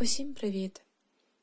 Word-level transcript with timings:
Усім 0.00 0.34
привіт! 0.34 0.82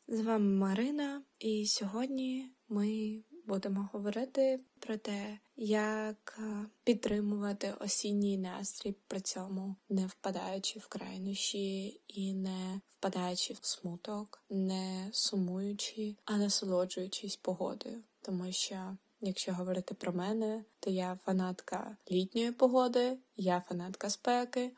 З 0.07 0.21
вами 0.21 0.45
Марина, 0.45 1.21
і 1.39 1.65
сьогодні 1.67 2.51
ми 2.69 3.19
будемо 3.45 3.89
говорити 3.93 4.59
про 4.79 4.97
те, 4.97 5.39
як 5.55 6.39
е, 6.39 6.65
підтримувати 6.83 7.73
осінній 7.79 8.37
настрій, 8.37 8.95
при 9.07 9.19
цьому 9.19 9.75
не 9.89 10.07
впадаючи 10.07 10.79
в 10.79 10.87
крайнощі 10.87 11.87
і 12.07 12.33
не 12.33 12.81
впадаючи 12.89 13.53
в 13.53 13.65
смуток, 13.65 14.43
не 14.49 15.09
сумуючи, 15.11 16.15
а 16.25 16.37
насолоджуючись 16.37 17.35
погодою, 17.35 18.03
тому 18.21 18.51
що. 18.51 18.97
Якщо 19.23 19.53
говорити 19.53 19.95
про 19.95 20.13
мене, 20.13 20.63
то 20.79 20.89
я 20.89 21.19
фанатка 21.25 21.97
літньої 22.11 22.51
погоди, 22.51 23.17
я 23.35 23.63
фанатка 23.67 24.09
спеки, 24.09 24.71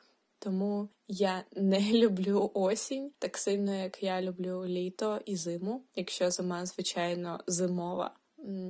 тому 0.44 0.90
я 1.08 1.44
не 1.56 1.92
люблю 1.94 2.52
осінь 2.54 3.12
так 3.20 3.38
сильно, 3.38 3.76
як 3.76 4.04
я 4.04 4.22
люблю 4.22 4.66
літо 4.66 5.22
і 5.26 5.36
зиму, 5.36 5.84
якщо 5.96 6.32
зима, 6.32 6.66
звичайно, 6.66 7.40
зимова. 7.48 8.16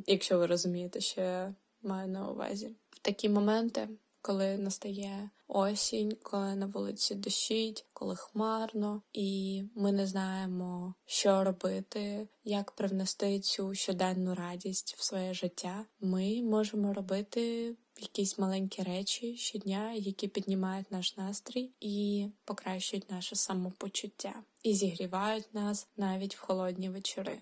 Якщо 0.08 0.38
ви 0.38 0.46
розумієте, 0.46 1.02
що 1.02 1.22
я 1.22 1.56
маю 1.82 2.08
на 2.08 2.30
увазі. 2.32 2.76
В 2.90 3.00
такі 3.00 3.30
моменти, 3.30 3.90
коли 4.22 4.58
настає 4.58 5.30
осінь, 5.54 6.18
коли 6.24 6.56
на 6.56 6.66
вулиці 6.66 7.16
дощить, 7.16 7.86
коли 7.94 8.16
хмарно, 8.16 9.02
і 9.14 9.64
ми 9.76 9.92
не 9.92 10.08
знаємо, 10.08 10.94
що 11.06 11.44
робити, 11.44 12.28
як 12.44 12.72
привнести 12.72 13.40
цю 13.40 13.74
щоденну 13.76 14.36
радість 14.36 14.96
в 14.98 15.04
своє 15.04 15.34
життя, 15.34 15.86
ми 16.00 16.42
можемо 16.42 16.94
робити 16.94 17.76
якісь 18.00 18.38
маленькі 18.38 18.84
речі 18.84 19.38
щодня, 19.38 19.94
які 19.94 20.28
піднімають 20.28 20.92
наш 20.92 21.18
настрій 21.18 21.72
і 21.80 22.28
покращують 22.46 23.12
наше 23.12 23.36
самопочуття, 23.36 24.44
і 24.64 24.74
зігрівають 24.74 25.54
нас 25.54 25.88
навіть 25.98 26.36
в 26.36 26.42
холодні 26.42 26.90
вечори. 26.90 27.42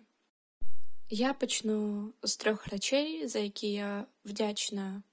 Я 1.09 1.33
почну 1.33 2.09
з 2.23 2.37
трьох 2.37 2.67
речей, 2.67 3.27
за 3.27 3.39
які 3.39 3.71
я 3.71 4.05
вдячна 4.25 5.03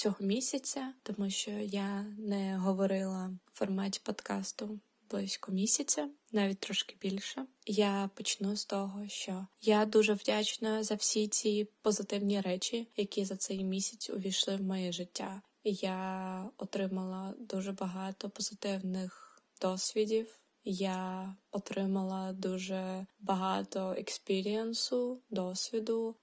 цього 0.00 0.16
місяця, 0.20 0.94
тому 1.02 1.30
що 1.30 1.50
я 1.50 2.02
не 2.18 2.56
говорила 2.56 3.30
в 3.52 3.58
форматі 3.58 4.00
подкасту 4.04 4.80
близько 5.10 5.52
місяця, 5.52 6.08
навіть 6.32 6.60
трошки 6.60 6.96
більше. 7.00 7.46
Я 7.66 8.10
почну 8.14 8.56
з 8.56 8.64
того, 8.64 9.08
що 9.08 9.46
я 9.60 9.84
дуже 9.86 10.14
вдячна 10.14 10.82
за 10.82 10.94
всі 10.94 11.28
ці 11.28 11.68
позитивні 11.82 12.40
речі, 12.40 12.88
які 12.96 13.24
за 13.24 13.36
цей 13.36 13.64
місяць 13.64 14.10
увійшли 14.10 14.56
в 14.56 14.62
моє 14.62 14.92
життя. 14.92 15.42
Я 15.64 16.50
отримала 16.56 17.34
дуже 17.38 17.72
багато 17.72 18.30
позитивних 18.30 19.42
досвідів. 19.60 20.40
Я 20.64 21.34
отримала 21.50 22.32
дуже 22.32 23.06
багато 23.18 23.94
експірієнсу, 23.98 25.22
досвіду, 25.30 26.16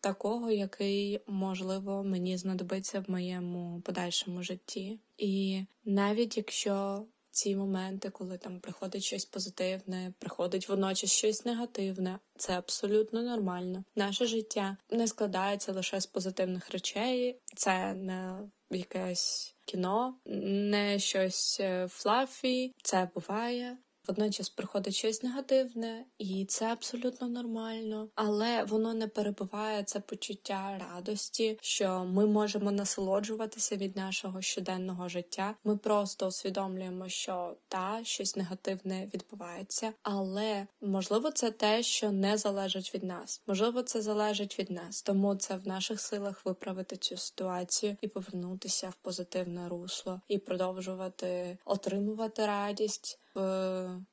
такого, 0.00 0.50
який 0.50 1.20
можливо 1.26 2.04
мені 2.04 2.36
знадобиться 2.36 3.00
в 3.00 3.10
моєму 3.10 3.80
подальшому 3.80 4.42
житті. 4.42 5.00
І 5.16 5.64
навіть 5.84 6.36
якщо 6.36 7.06
ці 7.30 7.56
моменти, 7.56 8.10
коли 8.10 8.38
там 8.38 8.60
приходить 8.60 9.02
щось 9.02 9.24
позитивне, 9.24 10.12
приходить 10.18 10.68
водночас 10.68 11.12
щось 11.12 11.44
негативне, 11.44 12.18
це 12.36 12.58
абсолютно 12.58 13.22
нормально. 13.22 13.84
Наше 13.96 14.26
життя 14.26 14.76
не 14.90 15.06
складається 15.06 15.72
лише 15.72 16.00
з 16.00 16.06
позитивних 16.06 16.70
речей, 16.70 17.40
це 17.56 17.94
не 17.94 18.48
якесь 18.70 19.56
кіно, 19.64 20.14
не 20.26 20.98
щось 20.98 21.60
е, 21.60 21.88
флафі, 21.90 22.74
це 22.82 23.08
буває. 23.14 23.76
Водночас 24.08 24.48
приходить 24.48 24.94
щось 24.94 25.22
негативне, 25.22 26.04
і 26.18 26.44
це 26.44 26.66
абсолютно 26.66 27.28
нормально, 27.28 28.08
але 28.14 28.64
воно 28.64 28.94
не 28.94 29.08
перебуває 29.08 29.82
це 29.82 30.00
почуття 30.00 30.80
радості, 30.80 31.58
що 31.60 32.04
ми 32.04 32.26
можемо 32.26 32.70
насолоджуватися 32.70 33.76
від 33.76 33.96
нашого 33.96 34.42
щоденного 34.42 35.08
життя. 35.08 35.54
Ми 35.64 35.76
просто 35.76 36.26
усвідомлюємо, 36.26 37.08
що 37.08 37.56
та 37.68 38.00
щось 38.04 38.36
негативне 38.36 39.10
відбувається, 39.14 39.92
але 40.02 40.66
можливо 40.80 41.30
це 41.30 41.50
те, 41.50 41.82
що 41.82 42.10
не 42.10 42.36
залежить 42.36 42.94
від 42.94 43.04
нас. 43.04 43.42
Можливо, 43.46 43.82
це 43.82 44.02
залежить 44.02 44.58
від 44.58 44.70
нас, 44.70 45.02
тому 45.02 45.34
це 45.34 45.56
в 45.56 45.68
наших 45.68 46.00
силах 46.00 46.46
виправити 46.46 46.96
цю 46.96 47.16
ситуацію 47.16 47.96
і 48.00 48.08
повернутися 48.08 48.88
в 48.88 48.94
позитивне 48.94 49.68
русло, 49.68 50.20
і 50.28 50.38
продовжувати 50.38 51.58
отримувати 51.64 52.46
радість 52.46 53.18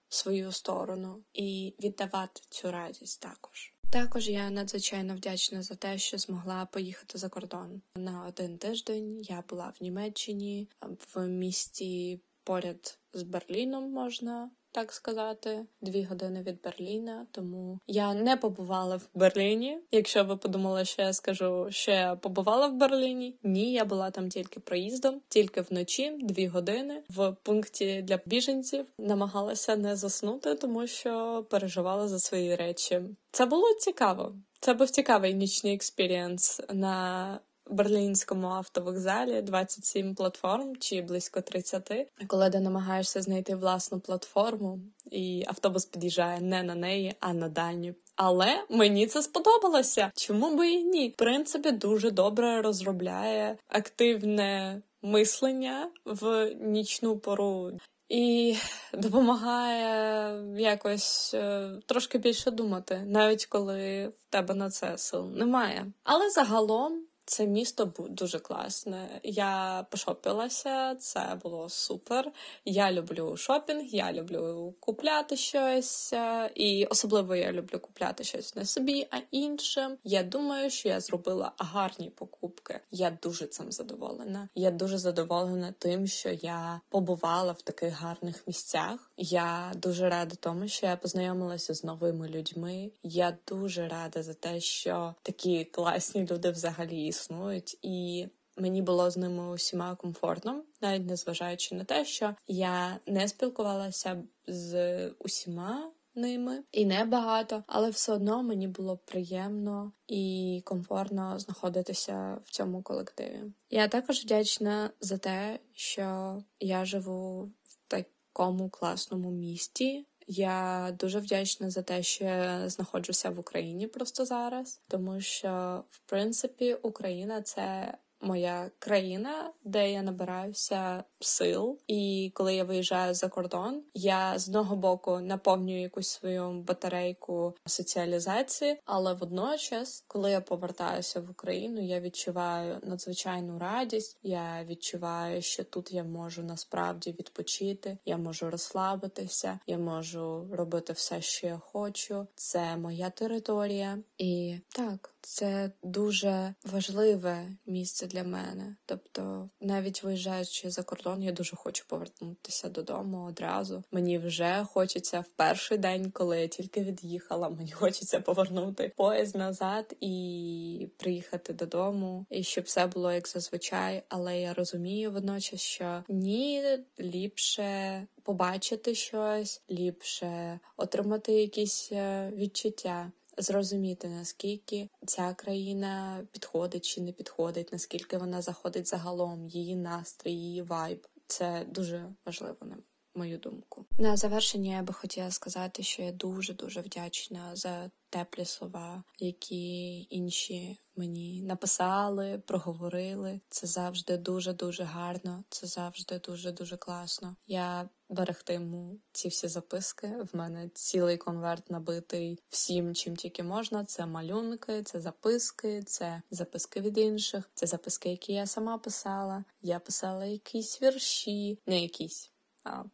в 0.10 0.16
свою 0.16 0.52
сторону 0.52 1.24
і 1.34 1.76
віддавати 1.80 2.42
цю 2.50 2.72
радість 2.72 3.22
також. 3.22 3.76
Також 3.92 4.30
я 4.30 4.50
надзвичайно 4.50 5.16
вдячна 5.16 5.62
за 5.62 5.76
те, 5.76 5.98
що 5.98 6.18
змогла 6.18 6.66
поїхати 6.66 7.18
за 7.18 7.30
кордон 7.30 7.82
на 7.96 8.26
один 8.26 8.58
тиждень. 8.58 9.22
Я 9.22 9.44
була 9.50 9.74
в 9.80 9.84
Німеччині 9.84 10.70
в 11.16 11.28
місті 11.28 12.22
поряд 12.44 13.00
з 13.14 13.24
Берліном 13.24 13.92
можна 13.92 14.52
так 14.76 14.94
сказати, 14.94 15.66
дві 15.82 16.04
години 16.04 16.42
від 16.42 16.62
Берліна. 16.62 17.28
Тому 17.32 17.80
я 17.88 18.14
не 18.14 18.38
побувала 18.38 18.96
в 18.96 19.10
Берліні. 19.14 19.80
Якщо 19.92 20.24
ви 20.24 20.38
подумали, 20.38 20.86
що 20.86 21.02
я 21.02 21.14
скажу, 21.14 21.68
що 21.70 21.92
я 21.92 22.16
побувала 22.16 22.68
в 22.68 22.74
Берліні, 22.74 23.38
ні, 23.44 23.74
я 23.74 23.86
була 23.86 24.12
там 24.12 24.30
тільки 24.30 24.60
проїздом, 24.60 25.22
тільки 25.30 25.62
вночі, 25.62 26.18
дві 26.20 26.48
години 26.48 27.04
в 27.10 27.36
пункті 27.44 28.02
для 28.02 28.20
біженців. 28.26 28.86
Намагалася 29.00 29.76
не 29.76 29.96
заснути, 29.96 30.56
тому 30.56 30.88
що 30.88 31.46
переживала 31.50 32.08
за 32.08 32.20
свої 32.20 32.56
речі. 32.56 33.02
Це 33.32 33.46
було 33.46 33.74
цікаво. 33.80 34.36
Це 34.60 34.74
був 34.74 34.90
цікавий 34.90 35.34
нічний 35.34 35.74
experience 35.74 36.62
на 36.74 37.40
берлінському 37.70 38.48
автовокзалі 38.48 39.42
27 39.42 40.16
платформ 40.16 40.76
чи 40.76 41.02
близько 41.02 41.42
30, 41.42 42.12
коли 42.28 42.50
ти 42.50 42.60
намагаєшся 42.60 43.22
знайти 43.22 43.56
власну 43.56 44.00
платформу, 44.00 44.80
і 45.12 45.44
автобус 45.48 45.86
під'їжджає 45.86 46.42
не 46.42 46.64
на 46.64 46.76
неї, 46.76 47.16
а 47.20 47.34
на 47.34 47.50
дальню. 47.50 47.96
Але 48.16 48.64
мені 48.70 49.08
це 49.08 49.22
сподобалося. 49.22 50.12
Чому 50.16 50.56
би 50.56 50.70
і 50.70 50.84
ні? 50.84 51.10
В 51.10 51.16
принципі, 51.16 51.72
дуже 51.72 52.12
добре 52.12 52.62
розробляє 52.62 53.58
активне 53.68 54.82
мислення 55.02 55.90
в 56.06 56.54
нічну 56.62 57.18
пору. 57.18 57.72
І 58.10 58.56
допомагає 58.94 60.44
якось 60.58 61.34
е, 61.34 61.72
трошки 61.86 62.18
більше 62.18 62.52
думати, 62.52 63.04
навіть 63.06 63.46
коли 63.46 64.08
в 64.08 64.24
тебе 64.30 64.54
на 64.54 64.70
це 64.70 64.98
сил 64.98 65.30
немає. 65.30 65.86
Але 66.04 66.30
загалом 66.30 67.06
це 67.26 67.46
місто 67.46 67.94
дуже 68.10 68.40
класне. 68.40 69.20
Я 69.24 69.86
пошопилася, 69.90 70.96
це 70.96 71.40
було 71.44 71.70
супер. 71.70 72.32
Я 72.66 72.92
люблю 72.92 73.38
шопінг, 73.38 73.86
я 73.86 74.14
люблю 74.14 74.74
купляти 74.80 75.38
щось, 75.38 76.14
е, 76.14 76.52
і 76.56 76.86
особливо 76.86 77.36
я 77.36 77.52
люблю 77.52 77.80
купляти 77.80 78.24
щось 78.24 78.56
не 78.56 78.66
собі, 78.66 79.08
а 79.12 79.18
іншим. 79.32 79.98
Я 80.04 80.24
думаю, 80.24 80.70
що 80.70 80.90
я 80.90 81.00
зробила 81.00 81.52
гарні 81.58 82.10
покупки. 82.10 82.80
Я 82.92 83.18
дуже 83.24 83.46
цим 83.48 83.72
задоволена. 83.72 84.50
Я 84.56 84.72
дуже 84.72 84.98
задоволена 84.98 85.74
тим, 85.80 86.08
що 86.08 86.30
я 86.30 86.82
побувала 86.90 87.52
в 87.52 87.62
таких 87.62 87.94
гарних 87.94 88.48
місцях. 88.48 89.12
Я 89.18 89.72
дуже 89.76 90.10
рада 90.10 90.36
тому, 90.40 90.68
що 90.68 90.86
я 90.86 90.96
познайомилася 90.96 91.74
з 91.74 91.84
новими 91.84 92.28
людьми. 92.28 92.92
Я 93.04 93.38
дуже 93.48 93.88
рада 93.88 94.24
за 94.24 94.34
те, 94.34 94.60
що 94.60 95.16
такі 95.22 95.66
класні 95.66 96.28
люди 96.32 96.52
взагалі 96.52 97.12
існують, 97.16 97.78
і 97.82 98.28
мені 98.58 98.82
було 98.82 99.12
з 99.12 99.18
ними 99.18 99.50
усіма 99.50 99.96
комфортно, 99.96 100.64
навіть 100.82 101.06
незважаючи 101.06 101.76
на 101.76 101.84
те, 101.84 102.06
що 102.06 102.36
я 102.48 103.00
не 103.06 103.28
спілкувалася 103.28 104.24
з 104.48 105.10
усіма. 105.10 105.92
Ними 106.18 106.64
і 106.72 106.86
не 106.86 107.06
багато, 107.06 107.64
але 107.68 107.90
все 107.90 108.14
одно 108.14 108.44
мені 108.44 108.68
було 108.68 108.98
приємно 108.98 109.92
і 110.08 110.62
комфортно 110.66 111.40
знаходитися 111.40 112.38
в 112.46 112.50
цьому 112.50 112.82
колективі. 112.82 113.44
Я 113.70 113.88
також 113.88 114.22
вдячна 114.22 114.90
за 115.02 115.18
те, 115.18 115.60
що 115.74 116.38
я 116.60 116.86
живу 116.86 117.52
в 117.64 117.78
такому 117.88 118.70
класному 118.70 119.32
місті, 119.32 120.06
я 120.28 120.92
дуже 121.00 121.20
вдячна 121.20 121.70
за 121.70 121.82
те, 121.82 122.04
що 122.04 122.26
я 122.26 122.70
знаходжуся 122.70 123.30
в 123.30 123.40
Україні 123.40 123.88
просто 123.88 124.26
зараз, 124.26 124.82
тому 124.88 125.22
що 125.22 125.84
в 125.90 126.00
принципі 126.00 126.74
Україна 126.74 127.42
це 127.42 127.98
моя 128.26 128.72
країна, 128.80 129.54
де 129.64 129.92
я 129.92 130.02
набираюся 130.02 131.04
сил. 131.20 131.80
І 131.88 132.32
коли 132.34 132.56
я 132.56 132.64
виїжджаю 132.64 133.14
за 133.14 133.30
кордон, 133.30 133.84
я 133.94 134.40
з 134.40 134.48
одного 134.48 134.76
боку 134.76 135.20
наповнюю 135.20 135.82
якусь 135.82 136.08
свою 136.08 136.52
батарейку 136.52 137.56
соціалізації, 137.66 138.82
але 138.86 139.14
водночас, 139.14 140.04
коли 140.08 140.32
я 140.32 140.42
повертаюся 140.42 141.22
в 141.22 141.32
Україну, 141.32 141.82
я 141.82 142.00
відчуваю 142.00 142.80
надзвичайну 142.84 143.60
радість. 143.60 144.18
Я 144.24 144.66
відчуваю, 144.66 145.42
що 145.42 145.64
тут 145.64 145.92
я 145.92 146.04
можу 146.04 146.44
насправді 146.44 147.12
відпочити, 147.12 147.98
я 148.06 148.18
можу 148.18 148.50
розслабитися, 148.50 149.60
я 149.68 149.78
можу 149.78 150.48
робити 150.52 150.94
все, 150.94 151.22
що 151.22 151.48
я 151.48 151.58
хочу. 151.58 152.28
Це 152.36 152.78
моя 152.78 153.10
територія, 153.10 153.98
і 154.18 154.60
так. 154.70 155.12
Це 155.22 155.72
дуже 155.84 156.54
важливе 156.64 157.48
місце 157.66 158.08
для 158.08 158.15
мене. 158.24 158.76
Тобто, 158.86 159.50
навіть 159.62 160.04
виїжджаючи 160.04 160.70
за 160.72 160.84
кордон, 160.84 161.24
я 161.24 161.32
дуже 161.32 161.56
хочу 161.56 161.86
повернутися 161.88 162.70
додому 162.70 163.26
одразу. 163.26 163.84
Мені 163.92 164.18
вже 164.18 164.66
хочеться 164.70 165.20
в 165.20 165.28
перший 165.28 165.78
день, 165.78 166.12
коли 166.12 166.42
я 166.42 166.48
тільки 166.48 166.82
від'їхала. 166.82 167.50
Мені 167.50 167.72
хочеться 167.72 168.20
повернути 168.20 168.92
поїзд 168.98 169.36
назад 169.36 169.96
і 170.02 170.88
приїхати 170.98 171.54
додому, 171.54 172.26
і 172.30 172.44
щоб 172.44 172.64
все 172.64 172.88
було 172.88 173.12
як 173.12 173.28
зазвичай. 173.28 174.04
Але 174.10 174.42
я 174.42 174.54
розумію 174.54 175.12
водночас, 175.12 175.62
що 175.62 176.04
ні 176.10 176.64
ліпше 177.00 178.08
побачити 178.24 178.96
щось, 178.96 179.62
ліпше 179.72 180.60
отримати 180.78 181.34
якісь 181.34 181.90
е, 181.92 182.32
відчуття 182.36 183.12
зрозуміти, 183.38 184.08
наскільки 184.08 184.90
ця 185.06 185.34
країна 185.34 186.24
підходить 186.32 186.86
чи 186.86 187.02
не 187.02 187.12
підходить, 187.12 187.72
наскільки 187.72 188.18
вона 188.18 188.42
заходить 188.42 188.88
загалом, 188.88 189.48
її 189.48 189.76
настрій, 189.76 190.32
її 190.32 190.62
вайб. 190.62 191.08
Це 191.28 191.66
дуже 191.70 192.14
важливо 192.26 192.58
на 192.62 192.78
мою 193.16 193.38
думку. 193.38 193.86
На 193.98 194.18
завершення 194.18 194.76
я 194.76 194.84
би 194.84 194.94
хотіла 194.94 195.32
сказати, 195.32 195.84
що 195.84 196.02
я 196.02 196.12
дуже 196.12 196.54
дуже 196.54 196.82
вдячна 196.82 197.56
за 197.56 197.92
теплі 198.10 198.46
слова, 198.46 199.04
які 199.20 200.02
інші 200.10 200.80
мені 200.96 201.42
написали, 201.42 202.42
проговорили. 202.48 203.40
Це 203.50 203.68
завжди 203.68 204.18
дуже 204.18 204.54
дуже 204.54 204.84
гарно. 204.84 205.44
Це 205.50 205.68
завжди 205.68 206.20
дуже 206.20 206.52
дуже 206.52 206.78
класно. 206.78 207.36
Я 207.48 207.90
берегтиму 208.10 209.00
ці 209.12 209.28
всі 209.28 209.48
записки. 209.48 210.08
В 210.34 210.38
мене 210.38 210.70
цілий 210.74 211.18
конверт 211.18 211.70
набитий 211.72 212.40
всім, 212.50 212.96
чим 212.96 213.16
тільки 213.16 213.44
можна. 213.44 213.86
Це 213.86 214.06
малюнки, 214.06 214.84
це 214.84 215.02
записки, 215.02 215.84
це 215.84 216.22
записки 216.32 216.82
від 216.82 216.98
інших, 216.98 217.50
це 217.54 217.68
записки, 217.68 218.10
які 218.10 218.34
я 218.34 218.46
сама 218.46 218.78
писала. 218.78 219.44
Я 219.62 219.80
писала 219.80 220.26
якісь 220.26 220.82
вірші, 220.82 221.60
не 221.66 221.82
якісь. 221.82 222.35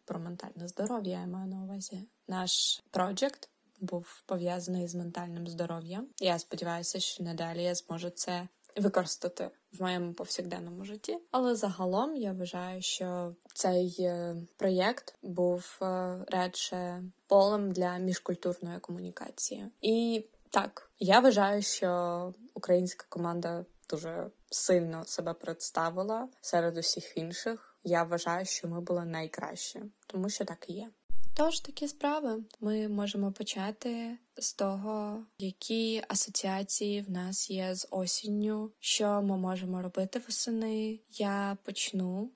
Про 0.06 0.20
ментальне 0.20 0.68
здоров'я 0.68 1.20
я 1.20 1.28
маю 1.28 1.48
на 1.48 1.64
увазі. 1.64 2.04
Наш 2.28 2.82
проджект 2.92 3.50
був 3.80 4.24
пов'язаний 4.26 4.88
з 4.88 4.96
ментальним 4.96 5.48
здоров'ям. 5.48 6.08
Я 6.20 6.40
сподіваюся, 6.40 7.00
що 7.00 7.24
надалі 7.24 7.64
я 7.64 7.76
зможу 7.76 8.10
це 8.10 8.48
використати 8.76 9.52
в 9.74 9.82
моєму 9.82 10.14
повсякденному 10.14 10.86
житті. 10.86 11.18
Але 11.32 11.56
загалом 11.56 12.16
я 12.16 12.34
вважаю, 12.34 12.82
що 12.82 13.36
цей 13.54 13.96
е, 14.00 14.36
проєкт 14.58 15.16
був 15.22 15.80
е, 15.82 15.86
радше 16.28 17.04
полем 17.28 17.72
для 17.72 17.98
міжкультурної 17.98 18.80
комунікації. 18.80 19.68
І 19.82 20.26
так, 20.50 20.92
я 21.00 21.20
вважаю, 21.20 21.62
що 21.62 22.34
українська 22.54 23.06
команда 23.10 23.66
дуже 23.90 24.32
сильно 24.50 25.06
себе 25.06 25.34
представила 25.34 26.28
серед 26.42 26.78
усіх 26.78 27.18
інших. 27.18 27.71
Я 27.84 28.04
вважаю, 28.04 28.46
що 28.46 28.68
ми 28.68 28.82
були 28.82 29.06
найкращі, 29.06 29.82
тому 30.08 30.30
що 30.30 30.46
так 30.46 30.66
і 30.70 30.74
є. 30.74 30.90
Тож 31.34 31.60
такі 31.60 31.88
справи 31.88 32.44
ми 32.60 32.88
можемо 32.88 33.32
почати 33.32 34.18
з 34.38 34.54
того, 34.54 35.26
які 35.38 36.04
асоціації 36.08 37.02
в 37.02 37.12
нас 37.12 37.50
є 37.50 37.76
з 37.76 37.88
осінню, 37.92 38.72
що 38.80 39.22
ми 39.22 39.38
можемо 39.38 39.82
робити 39.82 40.22
восени. 40.28 41.00
Я 41.10 41.58
почну. 41.64 42.32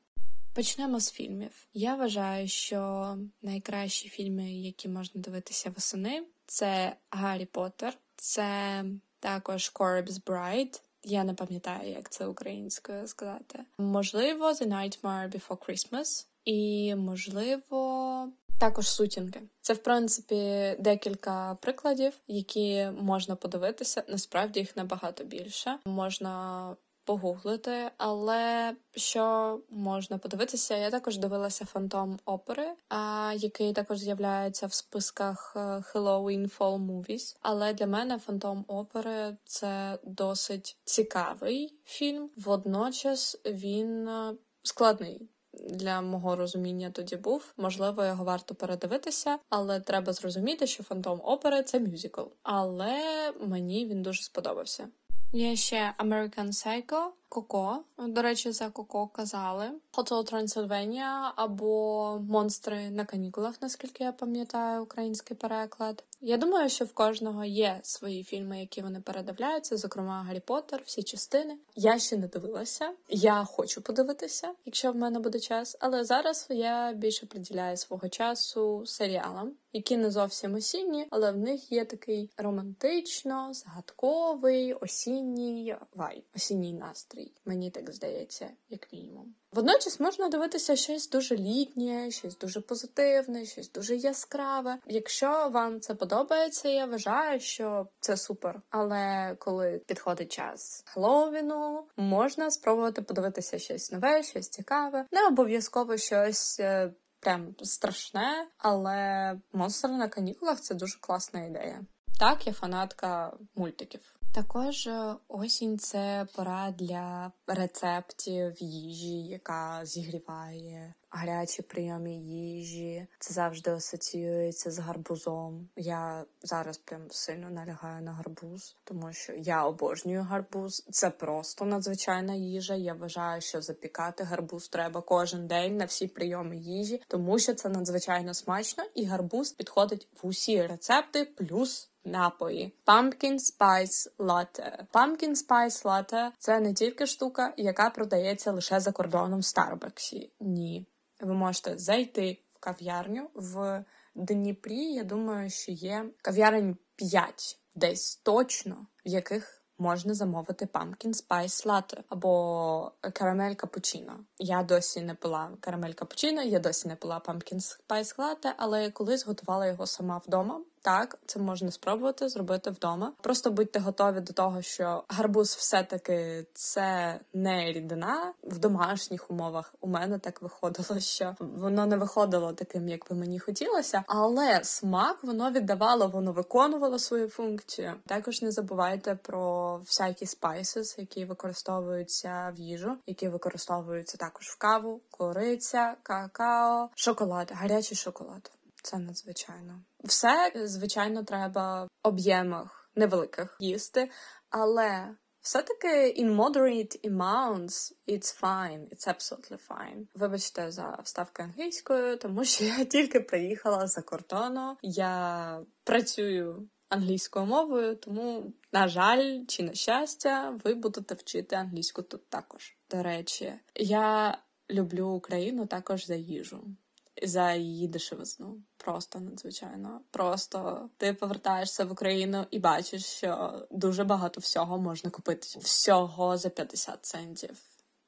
Почнемо 0.53 0.99
з 0.99 1.11
фільмів. 1.11 1.67
Я 1.73 1.95
вважаю, 1.95 2.47
що 2.47 3.17
найкращі 3.41 4.09
фільми, 4.09 4.51
які 4.51 4.89
можна 4.89 5.21
дивитися 5.21 5.69
восени, 5.69 6.23
це 6.45 6.95
Гаррі 7.09 7.45
Поттер, 7.45 7.97
це 8.15 8.83
також 9.19 9.71
Corpse 9.75 10.23
Bride. 10.23 10.81
Я 11.07 11.23
не 11.23 11.33
пам'ятаю, 11.33 11.91
як 11.91 12.09
це 12.09 12.27
українською 12.27 13.07
сказати. 13.07 13.59
Можливо, 13.77 14.51
The 14.51 14.67
Nightmare 14.67 15.31
Before 15.31 15.57
Christmas. 15.57 16.27
І 16.45 16.95
можливо, 16.95 18.29
також 18.59 18.87
сутінки. 18.87 19.41
Це, 19.61 19.73
в 19.73 19.77
принципі, 19.77 20.75
декілька 20.79 21.57
прикладів, 21.61 22.13
які 22.27 22.87
можна 23.01 23.35
подивитися. 23.35 24.03
Насправді 24.07 24.59
їх 24.59 24.77
набагато 24.77 25.23
більше. 25.23 25.79
Можна 25.85 26.75
погуглити, 27.05 27.91
але 27.97 28.75
що 28.95 29.59
можна 29.69 30.17
подивитися, 30.17 30.77
я 30.77 30.89
також 30.89 31.17
дивилася 31.17 31.65
фантом 31.65 32.19
опери, 32.25 32.67
а 32.89 33.33
який 33.37 33.73
також 33.73 33.97
з'являється 33.97 34.67
в 34.67 34.73
списках 34.73 35.53
е, 35.55 35.59
Halloween 35.59 36.57
Fall 36.57 36.85
Movies. 36.85 37.37
Але 37.41 37.73
для 37.73 37.87
мене 37.87 38.19
фантом 38.19 38.65
опери 38.67 39.37
це 39.45 39.99
досить 40.03 40.77
цікавий 40.83 41.73
фільм. 41.83 42.29
Водночас 42.37 43.37
він 43.45 44.07
е, 44.07 44.33
складний 44.63 45.29
для 45.69 46.01
мого 46.01 46.35
розуміння 46.35 46.91
тоді 46.91 47.15
був. 47.15 47.53
Можливо, 47.57 48.05
його 48.05 48.23
варто 48.23 48.55
передивитися, 48.55 49.39
але 49.49 49.79
треба 49.79 50.13
зрозуміти, 50.13 50.67
що 50.67 50.83
фантом 50.83 51.21
опери 51.23 51.63
це 51.63 51.79
мюзикл. 51.79 52.21
Але 52.43 52.93
мені 53.39 53.85
він 53.85 54.01
дуже 54.01 54.23
сподобався. 54.23 54.87
Є 55.33 55.55
ще 55.55 55.93
American 55.99 56.47
Psycho, 56.47 57.11
Коко. 57.35 57.83
До 57.97 58.21
речі, 58.21 58.51
за 58.51 58.69
Коко 58.69 59.07
казали. 59.07 59.71
Hotel 59.93 60.33
Transylvania 60.33 61.31
або 61.35 62.19
Монстри 62.29 62.89
на 62.89 63.05
канікулах, 63.05 63.61
наскільки 63.61 64.03
я 64.03 64.11
пам'ятаю, 64.11 64.83
український 64.83 65.37
переклад. 65.37 66.03
Я 66.21 66.37
думаю, 66.37 66.69
що 66.69 66.85
в 66.85 66.93
кожного 66.93 67.45
є 67.45 67.79
свої 67.83 68.23
фільми, 68.23 68.59
які 68.59 68.81
вони 68.81 69.01
передивляються, 69.01 69.77
зокрема 69.77 70.23
Гаррі 70.27 70.39
Поттер, 70.39 70.81
всі 70.85 71.03
частини. 71.03 71.57
Я 71.75 71.99
ще 71.99 72.17
не 72.17 72.27
дивилася. 72.27 72.91
Я 73.09 73.43
хочу 73.43 73.81
подивитися, 73.81 74.53
якщо 74.65 74.91
в 74.91 74.95
мене 74.95 75.19
буде 75.19 75.39
час. 75.39 75.77
Але 75.79 76.03
зараз 76.03 76.47
я 76.49 76.93
більше 76.93 77.25
приділяю 77.25 77.77
свого 77.77 78.09
часу 78.09 78.85
серіалам, 78.85 79.51
які 79.73 79.97
не 79.97 80.11
зовсім 80.11 80.53
осінні, 80.53 81.07
але 81.09 81.31
в 81.31 81.37
них 81.37 81.71
є 81.71 81.85
такий 81.85 82.29
романтично, 82.37 83.53
загадковий 83.53 84.73
осінній 84.73 85.75
вайб, 85.95 86.23
осінній 86.35 86.73
настрій. 86.73 87.24
Мені 87.45 87.71
так 87.71 87.91
здається, 87.91 88.49
як 88.69 88.93
мінімум. 88.93 89.35
Водночас 89.51 89.99
можна 89.99 90.29
дивитися 90.29 90.75
щось 90.75 91.09
дуже 91.09 91.35
літнє, 91.35 92.11
щось 92.11 92.37
дуже 92.37 92.61
позитивне, 92.61 93.45
щось 93.45 93.71
дуже 93.71 93.95
яскраве. 93.95 94.77
Якщо 94.85 95.49
вам 95.49 95.79
це 95.79 95.95
подобається, 95.95 96.69
я 96.69 96.85
вважаю, 96.85 97.39
що 97.39 97.87
це 97.99 98.17
супер. 98.17 98.61
Але 98.69 99.35
коли 99.39 99.81
підходить 99.87 100.31
час 100.31 100.83
Хеллоуіну, 100.85 101.87
можна 101.97 102.51
спробувати 102.51 103.01
подивитися 103.01 103.59
щось 103.59 103.91
нове, 103.91 104.23
щось 104.23 104.49
цікаве, 104.49 105.05
не 105.11 105.27
обов'язково 105.27 105.97
щось. 105.97 106.59
Е, 106.59 106.93
прям 107.19 107.55
страшне, 107.61 108.47
але 108.57 109.33
монстр 109.53 109.87
на 109.87 110.07
канікулах 110.07 110.61
це 110.61 110.75
дуже 110.75 110.99
класна 110.99 111.45
ідея. 111.45 111.81
Так, 112.19 112.47
я 112.47 112.53
фанатка 112.53 113.37
мультиків. 113.55 114.14
Також 114.35 114.87
е, 114.87 115.15
осінь 115.27 115.79
це 115.79 116.27
пора 116.35 116.71
для 116.71 117.31
рецептів 117.47 118.63
їжі, 118.63 119.23
яка 119.23 119.81
зігріває 119.83 120.93
гарячі 121.09 121.61
прийоми 121.61 122.11
їжі. 122.11 123.07
Це 123.19 123.33
завжди 123.33 123.71
асоціюється 123.71 124.71
з 124.71 124.79
гарбузом. 124.79 125.69
Я 125.75 126.25
зараз 126.41 126.77
прям 126.77 127.01
сильно 127.09 127.49
налягаю 127.49 128.03
на 128.03 128.11
гарбуз, 128.11 128.75
тому 128.83 129.13
що 129.13 129.33
я 129.33 129.65
обожнюю 129.65 130.21
гарбуз. 130.21 130.85
Це 130.91 131.09
просто 131.09 131.65
надзвичайна 131.65 132.33
їжа. 132.33 132.75
Я 132.75 132.93
вважаю, 132.93 133.41
що 133.41 133.61
запікати 133.61 134.23
гарбуз 134.23 134.69
треба 134.69 135.01
кожен 135.01 135.47
день 135.47 135.77
на 135.77 135.85
всі 135.85 136.07
прийоми 136.07 136.57
їжі, 136.57 137.01
тому 137.07 137.39
що 137.39 137.53
це 137.53 137.69
надзвичайно 137.69 138.33
смачно, 138.33 138.83
і 138.95 139.05
гарбуз 139.05 139.51
підходить 139.51 140.07
в 140.21 140.27
усі 140.27 140.67
рецепти, 140.67 141.25
плюс 141.25 141.89
напої. 142.05 142.73
Pumpkin 142.85 143.39
Spice 143.39 144.07
Latte. 144.17 144.85
Pumpkin 144.93 145.35
Spice 145.35 145.83
Latte– 145.83 146.29
це 146.39 146.59
не 146.59 146.73
тільки 146.73 147.07
штука, 147.07 147.53
яка 147.57 147.89
продається 147.89 148.51
лише 148.51 148.79
за 148.79 148.91
кордоном 148.91 149.39
в 149.39 149.45
Старбаксі. 149.45 150.31
Ні. 150.39 150.85
Ви 151.21 151.33
можете 151.33 151.77
зайти 151.77 152.37
в 152.53 152.59
кав'ярню 152.59 153.29
в 153.35 153.83
Дніпрі. 154.15 154.83
Я 154.93 155.03
думаю, 155.03 155.49
що 155.49 155.71
є 155.71 156.05
кав'ярень 156.21 156.77
5 156.95 157.59
десь 157.75 158.15
точно, 158.15 158.87
в 159.05 159.09
яких 159.09 159.65
можна 159.77 160.13
замовити 160.13 160.65
pumpkin 160.65 161.13
spice 161.13 161.65
latte 161.65 162.03
або 162.09 162.91
карамель 163.13 163.53
капучино. 163.55 164.19
Я 164.39 164.63
досі 164.63 165.01
не 165.01 165.15
пила 165.15 165.51
карамель 165.59 165.93
капучино, 165.93 166.41
я 166.41 166.59
досі 166.59 166.87
не 166.87 166.95
пила 166.95 167.21
pumpkin 167.25 167.59
spice 167.59 168.17
latte, 168.17 168.53
але 168.57 168.91
колись 168.91 169.25
готувала 169.25 169.67
його 169.67 169.87
сама 169.87 170.21
вдома. 170.27 170.61
Так, 170.85 171.17
це 171.25 171.39
можна 171.39 171.71
спробувати 171.71 172.29
зробити 172.29 172.69
вдома. 172.69 173.13
Просто 173.21 173.51
будьте 173.51 173.79
готові 173.79 174.19
до 174.19 174.33
того, 174.33 174.61
що 174.61 175.03
гарбуз 175.07 175.55
все-таки 175.55 176.45
це 176.53 177.19
не 177.33 177.73
рідина 177.73 178.33
в 178.43 178.59
домашніх 178.59 179.31
умовах. 179.31 179.73
У 179.81 179.87
мене 179.87 180.19
так 180.19 180.41
виходило, 180.41 180.99
що 180.99 181.35
воно 181.39 181.85
не 181.85 181.97
виходило 181.97 182.53
таким, 182.53 182.89
як 182.89 183.09
би 183.09 183.15
мені 183.15 183.39
хотілося, 183.39 184.03
але 184.07 184.63
смак 184.63 185.23
воно 185.23 185.51
віддавало, 185.51 186.07
воно 186.07 186.31
виконувало 186.31 186.99
свою 186.99 187.29
функцію. 187.29 187.93
Також 188.05 188.41
не 188.41 188.51
забувайте 188.51 189.15
про 189.15 189.77
всякі 189.77 190.25
спайсис, 190.25 190.97
які 190.97 191.25
використовуються 191.25 192.53
в 192.57 192.59
їжу, 192.59 192.97
які 193.07 193.27
використовуються 193.27 194.17
також 194.17 194.47
в 194.47 194.57
каву, 194.57 195.01
кориця, 195.11 195.95
какао, 196.03 196.89
шоколад, 196.95 197.51
гарячий 197.55 197.97
шоколад. 197.97 198.51
Це 198.85 198.97
надзвичайно. 198.97 199.83
Все, 200.03 200.51
звичайно, 200.55 201.23
треба 201.23 201.83
в 201.83 201.87
об'ємах 202.03 202.89
невеликих 202.95 203.57
їсти, 203.59 204.11
але 204.49 205.15
все-таки 205.41 206.13
in 206.23 206.35
moderate 206.35 207.09
amounts 207.09 207.93
it's 208.07 208.41
fine, 208.41 208.89
it's 208.89 209.07
absolutely 209.07 209.67
fine. 209.67 210.07
Вибачте 210.15 210.71
за 210.71 210.99
вставки 211.03 211.43
англійською, 211.43 212.17
тому 212.17 212.43
що 212.45 212.63
я 212.63 212.85
тільки 212.85 213.19
приїхала 213.19 213.87
за 213.87 214.01
кордону. 214.01 214.77
Я 214.81 215.61
працюю 215.83 216.69
англійською 216.89 217.45
мовою, 217.45 217.95
тому, 217.95 218.53
на 218.73 218.87
жаль, 218.87 219.45
чи 219.47 219.63
на 219.63 219.73
щастя, 219.73 220.59
ви 220.63 220.73
будете 220.73 221.15
вчити 221.15 221.55
англійську 221.55 222.01
тут 222.01 222.29
також. 222.29 222.77
До 222.89 223.03
речі, 223.03 223.53
я 223.75 224.37
люблю 224.69 225.07
Україну 225.07 225.65
також 225.65 226.05
за 226.05 226.15
їжу 226.15 226.75
за 227.23 227.53
її 227.53 227.87
дешевизну. 227.87 228.57
Просто 228.77 229.19
надзвичайно. 229.19 230.01
Просто 230.11 230.89
ти 230.97 231.13
повертаєшся 231.13 231.85
в 231.85 231.91
Україну 231.91 232.45
і 232.51 232.59
бачиш, 232.59 233.05
що 233.05 233.61
дуже 233.71 234.03
багато 234.03 234.41
всього 234.41 234.77
можна 234.77 235.09
купити. 235.09 235.59
Всього 235.59 236.37
за 236.37 236.49
50 236.49 237.05
центів. 237.05 237.57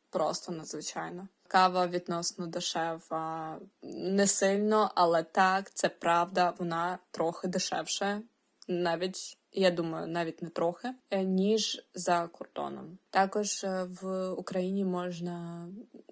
Просто 0.09 0.51
надзвичайно. 0.51 1.27
Кава 1.47 1.87
відносно 1.87 2.47
дешева 2.47 3.59
не 3.81 4.27
сильно, 4.27 4.91
але 4.95 5.23
так, 5.23 5.71
це 5.73 5.89
правда, 5.89 6.53
вона 6.57 6.99
трохи 7.11 7.47
дешевше, 7.47 8.21
навіть 8.67 9.37
я 9.59 9.71
думаю, 9.71 10.07
навіть 10.07 10.41
не 10.41 10.49
трохи, 10.49 10.93
е, 11.09 11.23
ніж 11.23 11.87
за 11.93 12.27
кордоном. 12.27 12.97
Також 13.09 13.63
е, 13.63 13.87
в 14.01 14.29
Україні 14.29 14.85
можна 14.85 15.67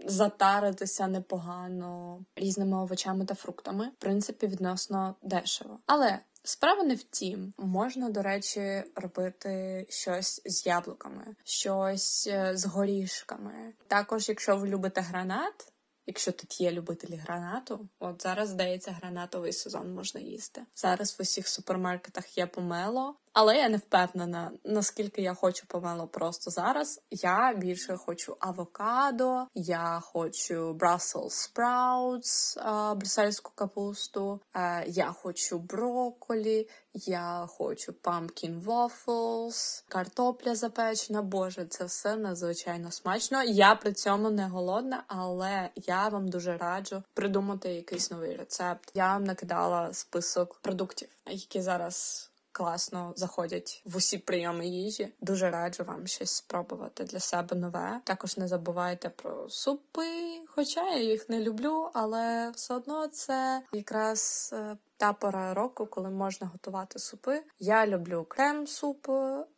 затаритися 0.05 1.07
непогано 1.07 2.19
різними 2.35 2.77
овочами 2.77 3.25
та 3.25 3.35
фруктами, 3.35 3.87
в 3.87 4.01
принципі, 4.01 4.47
відносно 4.47 5.15
дешево. 5.21 5.79
Але 5.85 6.19
справа 6.43 6.83
не 6.83 6.95
в 6.95 7.03
тім, 7.03 7.53
можна, 7.57 8.09
до 8.09 8.21
речі, 8.21 8.83
робити 8.95 9.85
щось 9.89 10.41
з 10.45 10.65
яблуками, 10.65 11.35
щось 11.43 12.27
е, 12.27 12.57
з 12.57 12.65
горішками. 12.65 13.73
Також, 13.87 14.29
якщо 14.29 14.57
ви 14.57 14.67
любите 14.67 15.01
гранат. 15.01 15.71
Якщо 16.07 16.31
тут 16.31 16.61
є 16.61 16.71
любителі 16.71 17.15
гранату, 17.15 17.89
от 17.99 18.21
зараз 18.21 18.49
здається, 18.49 18.91
гранатовий 18.91 19.53
сезон 19.53 19.93
можна 19.93 20.21
їсти. 20.21 20.61
Зараз 20.75 21.19
в 21.19 21.21
усіх 21.21 21.47
супермаркетах 21.47 22.37
є 22.37 22.47
помело, 22.47 23.15
але 23.35 23.57
я 23.57 23.69
не 23.69 23.77
впевнена, 23.77 24.51
наскільки 24.63 25.21
я 25.21 25.33
хочу 25.33 25.67
помело 25.67 26.07
просто 26.07 26.51
зараз. 26.51 27.01
Я 27.11 27.53
більше 27.53 27.97
хочу 27.97 28.37
авокадо, 28.39 29.47
я 29.55 30.01
хочу 30.03 30.73
Brussels 30.73 31.51
sprouts, 31.53 32.59
брюссельську 32.95 33.51
капусту, 33.55 34.39
я 34.87 35.15
хочу 35.21 35.59
брокколі, 35.59 36.69
я 36.93 37.47
хочу 37.49 37.91
pumpkin 38.03 38.63
waffles, 38.63 39.83
картопля 39.87 40.55
запечена. 40.55 41.21
Боже, 41.21 41.65
це 41.65 41.85
все 41.85 42.15
надзвичайно 42.15 42.91
смачно. 42.91 43.43
Я 43.43 43.75
при 43.75 43.93
цьому 43.93 44.29
не 44.29 44.47
голодна, 44.47 45.03
але 45.07 45.69
я 45.75 46.07
вам 46.07 46.27
дуже 46.27 46.57
раджу 46.57 47.03
придумати 47.13 47.69
якийсь 47.69 48.11
новий 48.11 48.35
рецепт. 48.35 48.91
Я 48.93 49.07
вам 49.07 49.23
накидала 49.23 49.93
список 49.93 50.59
продуктів, 50.61 51.09
які 51.25 51.61
зараз 51.61 52.29
класно 52.55 53.13
заходять 53.15 53.81
в 53.85 53.97
усі 53.97 54.17
прийоми 54.17 54.67
їжі. 54.67 55.13
Дуже 55.21 55.49
раджу 55.49 55.83
вам 55.83 56.07
щось 56.07 56.31
спробувати 56.31 57.03
для 57.03 57.19
себе 57.19 57.55
нове. 57.55 58.01
Також 58.03 58.37
не 58.37 58.47
забувайте 58.47 59.09
про 59.09 59.49
супи, 59.49 60.41
хоча 60.47 60.89
я 60.89 61.01
їх 61.01 61.29
не 61.29 61.39
люблю, 61.39 61.89
але 61.93 62.49
все 62.49 62.73
одно 62.73 63.07
це 63.07 63.63
якраз 63.71 64.49
е, 64.53 64.77
та 64.97 65.13
пора 65.13 65.53
року, 65.53 65.85
коли 65.85 66.09
можна 66.09 66.47
готувати 66.47 66.99
супи. 66.99 67.43
Я 67.59 67.87
люблю 67.87 68.25
крем-суп, 68.29 69.07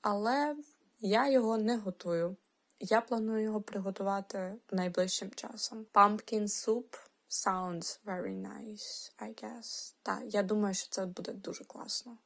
але 0.01 0.56
я 1.00 1.30
його 1.30 1.58
не 1.58 1.77
готую. 1.77 2.36
Я 2.80 3.01
планую 3.01 3.44
його 3.44 3.62
приготувати 3.62 4.56
найближчим 4.72 5.32
часом. 5.32 5.86
Pumpkin 5.94 6.44
soup 6.44 6.86
sounds 7.30 8.00
very 8.06 8.36
nice, 8.36 9.12
I 9.20 9.44
guess. 9.44 9.96
Так, 10.04 10.22
я 10.25 10.44
думаю, 10.44 10.74
що 10.74 10.89
це 10.89 11.06
буде 11.06 11.32
дуже 11.32 11.63
класно. 11.63 12.18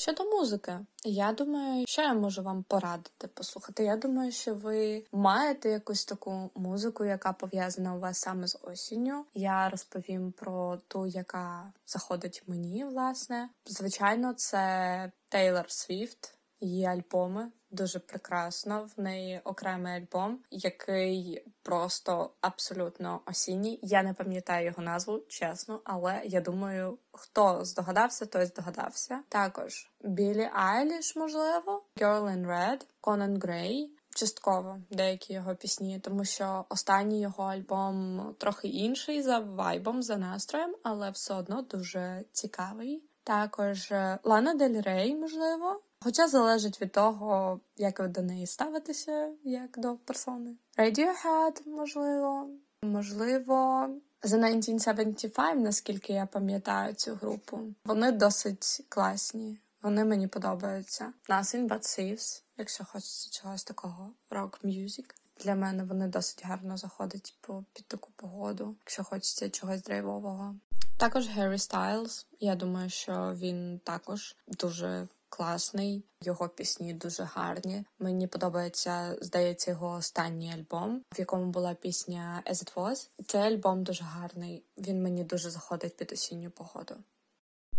Щодо 0.00 0.24
музики, 0.24 0.78
я 1.04 1.32
думаю, 1.32 1.84
що 1.86 2.02
я 2.02 2.14
можу 2.14 2.42
вам 2.42 2.62
порадити 2.62 3.28
послухати. 3.28 3.84
Я 3.84 3.96
думаю, 3.96 4.32
що 4.32 4.54
ви 4.54 5.04
маєте 5.12 5.70
якусь 5.70 6.04
таку 6.04 6.50
музику, 6.54 7.04
яка 7.04 7.32
пов'язана 7.32 7.94
у 7.94 7.98
вас 7.98 8.18
саме 8.18 8.46
з 8.46 8.58
осінню. 8.62 9.24
Я 9.34 9.68
розповім 9.68 10.32
про 10.32 10.78
ту, 10.88 11.06
яка 11.06 11.72
заходить 11.86 12.42
мені, 12.46 12.84
власне. 12.84 13.48
Звичайно, 13.66 14.32
це 14.32 15.12
Тейлор 15.28 15.70
Свіфт, 15.70 16.34
її 16.60 16.84
альбоми 16.84 17.50
дуже 17.70 17.98
прекрасно. 17.98 18.88
В 18.96 19.00
неї 19.00 19.40
окремий 19.44 19.92
альбом, 19.92 20.38
який 20.50 21.44
просто 21.62 22.30
абсолютно 22.40 23.20
осінній. 23.26 23.78
Я 23.82 24.02
не 24.02 24.14
пам'ятаю 24.14 24.66
його 24.66 24.82
назву, 24.82 25.20
чесно, 25.28 25.80
але 25.84 26.22
я 26.24 26.40
думаю, 26.40 26.98
хто 27.12 27.64
здогадався, 27.64 28.26
той 28.26 28.46
здогадався. 28.46 29.20
Також 29.28 29.90
Білі 30.00 30.50
Айліш, 30.52 31.16
можливо, 31.16 31.84
Girl 31.96 32.24
in 32.24 32.46
Red, 32.46 32.86
Conan 33.02 33.38
Gray. 33.38 33.86
Частково 34.14 34.78
деякі 34.90 35.32
його 35.32 35.54
пісні, 35.54 36.00
тому 36.00 36.24
що 36.24 36.64
останній 36.68 37.20
його 37.20 37.44
альбом 37.44 38.34
трохи 38.38 38.68
інший 38.68 39.22
за 39.22 39.38
вайбом, 39.38 40.02
за 40.02 40.16
настроєм, 40.16 40.74
але 40.82 41.10
все 41.10 41.34
одно 41.34 41.62
дуже 41.62 42.24
цікавий. 42.32 43.02
Також 43.24 43.92
Лана 44.24 44.54
Дель 44.54 44.82
Рей, 44.82 45.16
можливо, 45.16 45.80
Хоча 46.04 46.28
залежить 46.28 46.80
від 46.80 46.92
того, 46.92 47.60
як 47.76 48.00
ви 48.00 48.08
до 48.08 48.22
неї 48.22 48.46
ставитеся, 48.46 49.32
як 49.44 49.78
до 49.78 49.96
персони. 49.96 50.56
Radiohead, 50.78 51.68
можливо, 51.68 52.48
можливо, 52.82 53.88
The 54.22 54.34
1975, 54.34 55.58
наскільки 55.58 56.12
я 56.12 56.26
пам'ятаю 56.26 56.94
цю 56.94 57.14
групу. 57.14 57.60
Вони 57.84 58.12
досить 58.12 58.84
класні. 58.88 59.58
Вони 59.82 60.04
мені 60.04 60.26
подобаються. 60.26 61.12
Nothing 61.28 61.68
but 61.68 61.80
Thieves, 61.80 62.42
якщо 62.56 62.84
хочеться 62.84 63.30
чогось 63.30 63.64
такого 63.64 64.10
rock 64.30 64.64
music. 64.64 65.04
Для 65.44 65.54
мене 65.54 65.84
вони 65.84 66.08
досить 66.08 66.44
гарно 66.44 66.76
заходять 66.76 67.34
по 67.40 67.64
під 67.72 67.86
таку 67.86 68.10
погоду, 68.16 68.76
якщо 68.80 69.04
хочеться 69.04 69.50
чогось 69.50 69.82
драйвового. 69.82 70.56
Також 70.96 71.28
Harry 71.28 71.58
Styles. 71.58 72.26
Я 72.40 72.54
думаю, 72.54 72.90
що 72.90 73.34
він 73.36 73.80
також 73.84 74.36
дуже 74.48 75.08
класний, 75.30 76.04
його 76.22 76.48
пісні 76.48 76.94
дуже 76.94 77.22
гарні. 77.22 77.84
Мені 77.98 78.26
подобається, 78.26 79.16
здається, 79.20 79.70
його 79.70 79.90
останній 79.90 80.52
альбом, 80.52 81.02
в 81.14 81.18
якому 81.18 81.50
була 81.50 81.74
пісня 81.74 82.42
As 82.46 82.64
It 82.64 82.74
Was. 82.74 83.10
Цей 83.26 83.40
альбом 83.40 83.84
дуже 83.84 84.04
гарний. 84.04 84.64
Він 84.78 85.02
мені 85.02 85.24
дуже 85.24 85.50
заходить 85.50 85.96
під 85.96 86.12
осінню 86.12 86.50
погоду. 86.50 86.96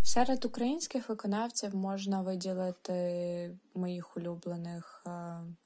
Серед 0.03 0.45
українських 0.45 1.09
виконавців 1.09 1.75
можна 1.75 2.21
виділити 2.21 3.57
моїх 3.73 4.17
улюблених 4.17 5.05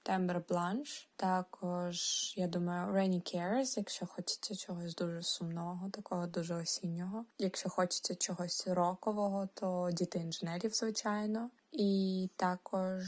Тембер 0.04 0.44
Бланш. 0.50 1.10
Також, 1.16 1.98
я 2.38 2.48
думаю, 2.48 2.94
Rainy 2.94 3.36
Cares, 3.36 3.78
якщо 3.78 4.06
хочеться 4.06 4.56
чогось 4.56 4.96
дуже 4.96 5.24
сумного, 5.24 5.90
такого 5.90 6.28
дуже 6.28 6.56
осіннього. 6.56 7.26
Якщо 7.40 7.70
хочеться 7.70 8.16
чогось 8.16 8.68
рокового, 8.68 9.50
то 9.54 9.90
діти 9.94 10.20
інженерів, 10.20 10.74
звичайно. 10.74 11.50
І 11.78 12.30
також 12.36 13.04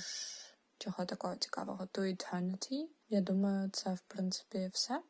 чого 0.78 1.06
такого 1.06 1.36
цікавого 1.36 1.86
To 1.86 2.02
Eternity. 2.02 2.86
Я 3.10 3.22
думаю, 3.22 3.70
це 3.70 3.94
в 3.94 4.02
принципі 4.08 4.70
все. 4.74 5.02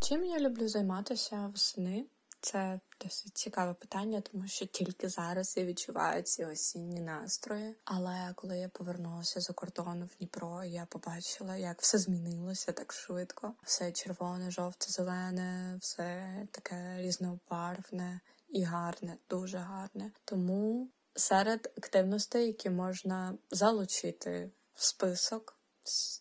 Чим 0.00 0.24
я 0.24 0.40
люблю 0.40 0.68
займатися 0.68 1.46
восени? 1.52 2.06
Це 2.40 2.80
досить 3.00 3.38
цікаве 3.38 3.74
питання, 3.74 4.20
тому 4.20 4.46
що 4.46 4.66
тільки 4.66 5.08
зараз 5.08 5.56
я 5.56 5.64
відчуваю 5.64 6.22
ці 6.22 6.44
осінні 6.44 7.00
настрої. 7.00 7.76
Але 7.84 8.32
коли 8.36 8.58
я 8.58 8.68
повернулася 8.68 9.40
за 9.40 9.52
кордону 9.52 10.06
в 10.06 10.16
Дніпро, 10.18 10.64
я 10.64 10.86
побачила, 10.86 11.56
як 11.56 11.82
все 11.82 11.98
змінилося 11.98 12.72
так 12.72 12.92
швидко. 12.92 13.54
Все 13.62 13.92
червоне, 13.92 14.50
жовте, 14.50 14.90
зелене, 14.90 15.78
все 15.80 16.46
таке 16.50 16.96
різнобарвне 16.98 18.20
і 18.48 18.62
гарне, 18.62 19.16
дуже 19.30 19.58
гарне. 19.58 20.12
Тому 20.24 20.88
серед 21.14 21.72
активностей, 21.78 22.46
які 22.46 22.70
можна 22.70 23.38
залучити 23.50 24.50
в 24.74 24.84
список 24.84 25.58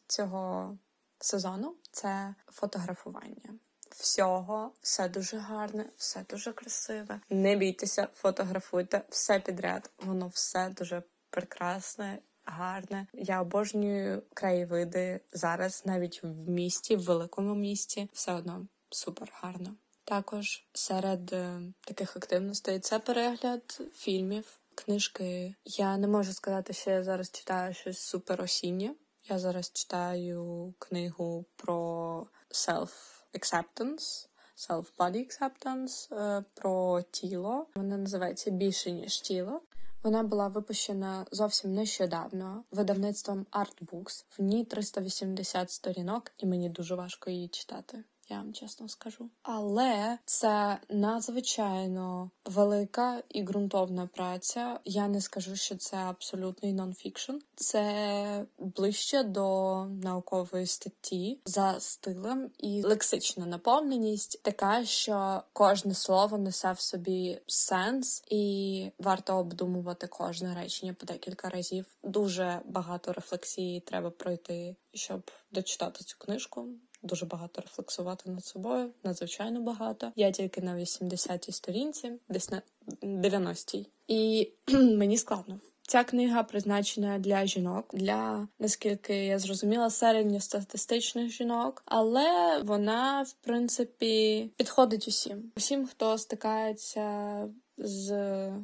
цього 0.07 0.77
сезону, 1.19 1.75
це 1.91 2.35
фотографування. 2.47 3.59
Всього 3.91 4.73
все 4.81 5.09
дуже 5.09 5.37
гарне, 5.37 5.89
все 5.97 6.25
дуже 6.29 6.53
красиве. 6.53 7.21
Не 7.29 7.55
бійтеся, 7.55 8.07
фотографуйте 8.13 9.01
все 9.09 9.39
підряд. 9.39 9.91
Воно 9.97 10.27
все 10.27 10.69
дуже 10.69 11.03
прекрасне, 11.29 12.19
гарне. 12.45 13.07
Я 13.13 13.41
обожнюю 13.41 14.23
краєвиди 14.33 15.19
зараз, 15.31 15.83
навіть 15.85 16.23
в 16.23 16.49
місті, 16.49 16.95
в 16.95 17.03
великому 17.03 17.55
місті, 17.55 18.09
все 18.13 18.33
одно 18.33 18.67
супер 18.89 19.29
гарно. 19.33 19.75
Також 20.03 20.67
серед 20.73 21.33
е, 21.33 21.61
таких 21.81 22.17
активностей 22.17 22.79
це 22.79 22.99
перегляд 22.99 23.81
фільмів, 23.93 24.59
книжки. 24.85 25.55
Я 25.65 25.97
не 25.97 26.07
можу 26.07 26.33
сказати, 26.33 26.73
що 26.73 26.91
я 26.91 27.03
зараз 27.03 27.31
читаю 27.31 27.73
щось 27.73 27.99
супер 27.99 28.41
осіннє. 28.41 28.95
Я 29.29 29.39
зараз 29.39 29.71
читаю 29.71 30.73
книгу 30.79 31.45
про 31.55 32.27
self-acceptance, 32.51 34.27
self-body 34.57 35.27
acceptance, 35.27 36.15
е, 36.15 36.43
про 36.53 37.01
тіло. 37.01 37.67
Вона 37.75 37.97
називається 37.97 38.51
більше 38.51 38.91
ніж 38.91 39.21
тіло. 39.21 39.61
Вона 40.03 40.23
була 40.23 40.47
випущена 40.47 41.25
зовсім 41.31 41.73
нещодавно 41.73 42.63
видавництвом 42.71 43.45
Artbooks. 43.51 44.25
В 44.37 44.41
ній 44.41 44.65
380 44.65 45.71
сторінок, 45.71 46.31
і 46.37 46.45
мені 46.45 46.69
дуже 46.69 46.95
важко 46.95 47.29
її 47.29 47.47
читати 47.47 48.03
я 48.29 48.37
вам 48.37 48.53
чесно 48.53 48.87
скажу. 48.89 49.29
Але 49.43 50.17
це 50.25 50.79
надзвичайно 50.89 52.31
велика 52.45 53.23
і 53.29 53.43
ґрунтовна 53.43 54.07
праця. 54.07 54.79
Я 54.85 55.07
не 55.07 55.21
скажу, 55.21 55.55
що 55.55 55.75
це 55.75 55.97
абсолютний 55.97 56.73
нонфікшн. 56.73 57.33
Це 57.55 58.45
ближче 58.59 59.23
до 59.23 59.85
наукової 59.85 60.65
статті 60.65 61.39
за 61.45 61.79
стилем 61.79 62.51
і 62.57 62.83
лексична 62.83 63.45
наповненість, 63.45 64.43
така, 64.43 64.85
що 64.85 65.43
кожне 65.53 65.93
слово 65.93 66.37
несе 66.37 66.71
в 66.71 66.79
собі 66.79 67.41
сенс, 67.47 68.23
і 68.29 68.91
варто 68.99 69.37
обдумувати 69.37 70.07
кожне 70.07 70.55
речення 70.55 70.93
по 70.93 71.05
декілька 71.05 71.49
разів. 71.49 71.85
Дуже 72.03 72.61
багато 72.65 73.13
рефлексії 73.13 73.79
треба 73.79 74.09
пройти, 74.09 74.75
щоб 74.93 75.31
дочитати 75.51 76.03
цю 76.03 76.17
книжку 76.17 76.67
дуже 77.03 77.25
багато 77.25 77.61
рефлексувати 77.61 78.29
над 78.29 78.45
собою, 78.45 78.91
надзвичайно 79.03 79.61
багато. 79.61 80.11
Я 80.15 80.31
тільки 80.31 80.61
на 80.61 80.75
80-й 80.75 81.51
сторінці, 81.51 82.11
десь 82.29 82.51
на 82.51 82.61
90-й. 83.03 83.87
І 84.07 84.51
мені 84.73 85.17
складно. 85.17 85.59
Ця 85.89 86.03
книга 86.03 86.43
призначена 86.43 87.19
для 87.19 87.45
жінок, 87.45 87.85
для 87.93 88.47
наскільки 88.59 89.25
я 89.25 89.39
зрозуміла, 89.39 89.89
середньостатистичних 89.89 91.29
жінок, 91.29 91.81
але 91.85 92.59
вона 92.63 93.21
в 93.21 93.33
принципі 93.33 94.49
підходить 94.57 95.07
усім, 95.07 95.51
усім, 95.57 95.87
хто 95.87 96.17
стикається 96.17 97.47
з 97.79 98.11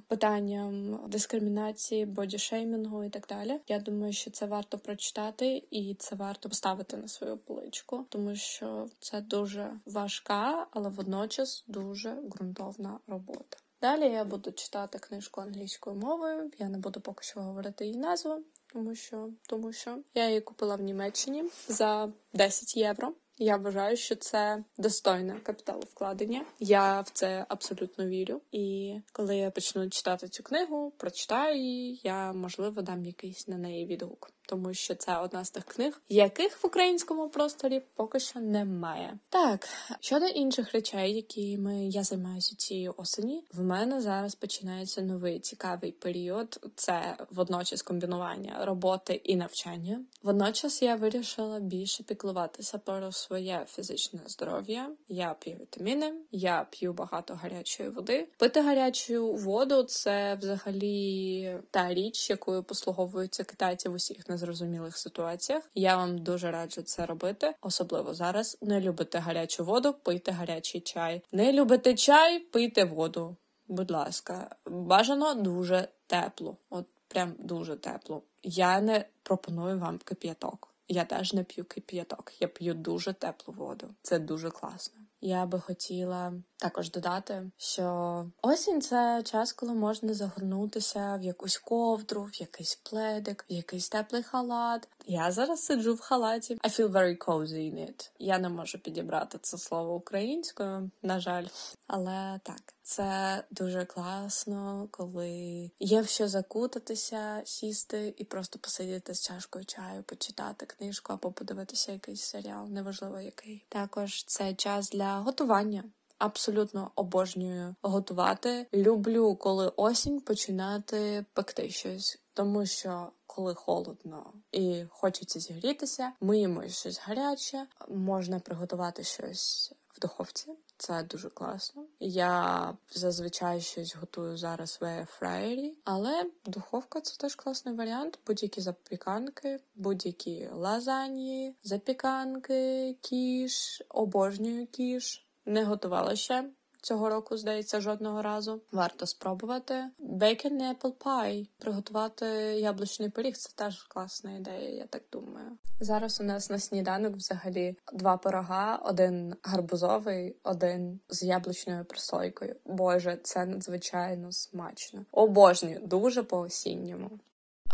питанням 0.08 1.00
дискримінації, 1.08 2.06
бодішеймінгу 2.06 3.04
і 3.04 3.10
так 3.10 3.26
далі. 3.30 3.60
Я 3.68 3.80
думаю, 3.80 4.14
що 4.14 4.32
це 4.32 4.46
варто 4.46 4.78
прочитати 4.78 5.64
і 5.72 5.96
це 6.00 6.16
варто 6.16 6.50
поставити 6.50 6.98
на 6.98 7.08
свою 7.08 7.38
поличку, 7.38 8.06
тому 8.10 8.36
що 8.36 8.88
це 9.00 9.22
дуже 9.22 9.80
важка, 9.86 10.68
але 10.72 10.90
водночас 10.90 11.64
дуже 11.68 12.12
ґрунтовна 12.12 13.00
робота. 13.08 13.58
Далі 13.82 14.04
я 14.04 14.26
буду 14.26 14.52
читати 14.52 15.00
книжку 15.00 15.42
англійською 15.42 15.96
мовою. 15.96 16.52
Я 16.58 16.70
не 16.70 16.78
буду 16.78 17.02
поки 17.02 17.24
що 17.24 17.40
говорити 17.40 17.86
її 17.86 17.98
назву, 17.98 18.44
тому 18.74 18.96
що 18.96 19.30
тому 19.50 19.74
що 19.74 20.00
я 20.14 20.28
її 20.28 20.42
купила 20.42 20.76
в 20.76 20.82
Німеччині 20.82 21.44
за 21.68 22.12
10 22.34 22.78
євро. 22.78 23.14
Я 23.38 23.58
вважаю, 23.58 23.98
що 23.98 24.16
це 24.16 24.64
достойне 24.78 25.40
капіталовкладення. 25.40 26.46
Я 26.60 27.02
в 27.02 27.10
це 27.10 27.46
абсолютно 27.50 28.08
вірю. 28.08 28.42
І 28.52 28.96
коли 29.12 29.38
я 29.38 29.52
почну 29.52 29.90
читати 29.90 30.28
цю 30.28 30.44
книгу, 30.44 30.94
прочитаю 30.98 31.58
її, 31.58 32.02
я 32.04 32.34
можливо 32.34 32.82
дам 32.82 33.06
якийсь 33.06 33.48
на 33.48 33.58
неї 33.58 33.86
відгук 33.86 34.35
тому 34.48 34.74
що 34.74 34.96
це 34.96 35.18
одна 35.18 35.46
з 35.46 35.52
тих 35.52 35.66
книг, 35.66 36.02
яких 36.10 36.64
в 36.64 36.68
українському 36.68 37.30
просторі 37.30 37.82
поки 37.96 38.20
що 38.20 38.40
немає. 38.40 39.20
Так 39.30 39.68
щодо 40.00 40.26
інших 40.26 40.72
речей, 40.74 41.14
якими 41.14 41.88
я 41.88 42.04
займаюся 42.04 42.56
цієї 42.56 42.90
осені, 42.90 43.44
в 43.54 43.62
мене 43.64 44.02
зараз 44.02 44.36
починається 44.36 45.02
новий 45.02 45.40
цікавий 45.40 45.92
період. 45.92 46.60
Це 46.76 47.18
водночас 47.32 47.82
комбінування 47.82 48.66
роботи 48.66 49.14
і 49.14 49.36
навчання. 49.36 50.02
Водночас 50.24 50.82
я 50.82 50.96
вирішила 50.96 51.60
більше 51.60 52.04
піклуватися 52.04 52.78
про 52.78 53.12
своє 53.12 53.66
фізичне 53.70 54.20
здоров'я. 54.26 54.92
Я 55.08 55.36
п'ю 55.40 55.58
вітаміни, 55.62 56.14
я 56.32 56.68
п'ю 56.72 56.94
багато 56.94 57.34
гарячої 57.34 57.90
води. 57.90 58.28
Пити 58.38 58.62
гарячу 58.62 59.34
воду 59.34 59.84
це 59.84 60.36
взагалі 60.36 61.60
та 61.72 61.94
річ, 61.94 62.30
якою 62.30 62.64
послуговуються 62.64 63.44
китайці 63.44 63.90
в 63.90 63.94
усіх 63.94 64.30
незрозумілих 64.36 64.98
ситуаціях. 64.98 65.64
Я 65.76 65.98
вам 65.98 66.18
дуже 66.18 66.52
раджу 66.52 66.82
це 66.82 67.06
робити, 67.06 67.56
особливо 67.62 68.14
зараз. 68.14 68.58
Не 68.62 68.82
любите 68.82 69.20
гарячу 69.20 69.66
воду, 69.66 69.94
пийте 70.04 70.32
гарячий 70.32 70.82
чай. 70.82 71.22
Не 71.32 71.54
любите 71.54 71.96
чай, 71.96 72.40
пийте 72.40 72.84
воду. 72.84 73.36
Будь 73.68 73.92
ласка, 73.92 74.56
бажано 74.66 75.34
дуже 75.36 75.88
тепло, 76.08 76.58
от 76.70 76.86
прям 77.08 77.36
дуже 77.40 77.76
тепло. 77.76 78.24
Я 78.44 78.82
не 78.82 79.06
пропоную 79.24 79.80
вам 79.80 79.98
кип'яток. 79.98 80.72
Я 80.88 81.06
теж 81.06 81.34
не 81.34 81.44
п'ю 81.44 81.66
кип'яток. 81.66 82.34
Я 82.40 82.48
п'ю 82.48 82.74
дуже 82.74 83.14
теплу 83.14 83.54
воду. 83.54 83.88
Це 84.02 84.20
дуже 84.20 84.50
класно. 84.50 85.00
Я 85.26 85.46
би 85.46 85.60
хотіла 85.60 86.34
також 86.58 86.92
додати, 86.92 87.52
що 87.58 88.26
осінь 88.42 88.82
це 88.82 89.24
час, 89.24 89.54
коли 89.54 89.74
можна 89.74 90.14
загорнутися 90.14 91.16
в 91.16 91.22
якусь 91.22 91.58
ковдру, 91.58 92.24
в 92.24 92.42
якийсь 92.42 92.76
пледик, 92.76 93.46
в 93.50 93.54
якийсь 93.54 93.90
теплий 93.90 94.24
халат. 94.24 94.88
Я 95.06 95.32
зараз 95.32 95.66
сиджу 95.66 95.94
в 95.94 96.00
халаті. 96.00 96.56
I 96.56 96.80
feel 96.80 96.92
very 96.92 97.18
cozy 97.18 97.74
in 97.74 97.76
it. 97.76 98.12
Я 98.20 98.40
не 98.40 98.50
можу 98.50 98.80
підібрати 98.80 99.38
це 99.42 99.58
слово 99.58 99.96
українською, 99.96 100.92
на 101.02 101.20
жаль, 101.20 101.46
але 101.88 102.40
так. 102.44 102.76
Це 102.88 103.44
дуже 103.52 103.86
класно, 103.86 104.88
коли 104.92 105.72
є 105.80 106.02
в 106.02 106.08
що 106.08 106.28
закутатися, 106.28 107.42
сісти 107.46 108.14
і 108.18 108.24
просто 108.24 108.60
посидіти 108.60 109.14
з 109.14 109.22
чашкою 109.22 109.66
чаю, 109.66 110.04
почитати 110.04 110.66
книжку 110.66 111.14
або 111.14 111.32
подивитися 111.32 111.92
якийсь 111.92 112.22
серіал, 112.22 112.68
неважливо 112.68 113.20
який. 113.20 113.66
Також 113.70 114.24
це 114.24 114.54
час 114.54 114.90
для 114.90 115.15
готування. 115.20 115.84
Абсолютно 116.18 116.92
обожнюю 116.96 117.76
готувати. 117.82 118.68
Люблю, 118.74 119.36
коли 119.36 119.72
осінь 119.76 120.22
починати 120.22 121.26
пекти 121.34 121.70
щось, 121.70 122.20
тому 122.34 122.66
що 122.66 123.12
коли 123.28 123.56
холодно 123.56 124.34
і 124.52 124.84
хочеться 124.90 125.40
зігрітися, 125.40 126.12
ми 126.22 126.40
їмо 126.40 126.68
щось 126.68 127.02
гаряче, 127.04 127.68
можна 127.90 128.40
приготувати 128.40 129.04
щось 129.04 129.74
в 129.88 130.00
духовці. 130.00 130.52
Це 130.78 131.04
дуже 131.04 131.30
класно. 131.30 131.86
Я 132.00 132.74
зазвичай 132.90 133.62
щось 133.62 133.96
готую 133.96 134.38
зараз 134.38 134.78
в 134.82 135.06
фраєрі, 135.10 135.78
але 135.84 136.32
духовка 136.46 137.02
це 137.02 137.18
теж 137.18 137.36
класний 137.36 137.76
варіант. 137.76 138.20
Будь-які 138.28 138.62
запіканки, 138.62 139.60
будь-які 139.76 140.50
лазаньї, 140.52 141.56
запіканки, 141.64 142.94
кіш, 143.02 143.82
обожнюю 143.90 144.68
кіш. 144.68 145.26
Не 145.46 145.64
готувала 145.64 146.16
ще 146.16 146.50
цього 146.86 147.10
року, 147.10 147.38
здається, 147.38 147.82
жодного 147.82 148.22
разу. 148.22 148.62
Варто 148.72 149.06
спробувати. 149.06 149.74
Bacon 150.00 150.76
apple 150.76 150.94
pie. 150.94 151.48
Приготувати 151.58 152.26
яблучний 152.60 153.10
пиріг 153.10 153.38
це 153.38 153.50
теж 153.56 153.84
класна 153.84 154.32
ідея, 154.32 154.70
я 154.70 154.86
так 154.86 155.04
думаю. 155.12 155.58
Зараз 155.80 156.22
у 156.22 156.24
нас 156.24 156.50
на 156.50 156.60
сніданок 156.60 157.16
взагалі 157.16 157.78
два 157.94 158.18
пирога: 158.18 158.76
один 158.76 159.36
гарбузовий, 159.44 160.36
один 160.44 161.00
з 161.10 161.24
яблучною 161.24 161.86
прослойкою. 161.86 162.56
Боже, 162.66 163.20
це 163.24 163.46
надзвичайно 163.46 164.32
смачно. 164.32 165.06
Обожнюю, 165.12 165.80
дуже 165.84 166.24
по 166.24 166.40
осінньому. 166.40 167.20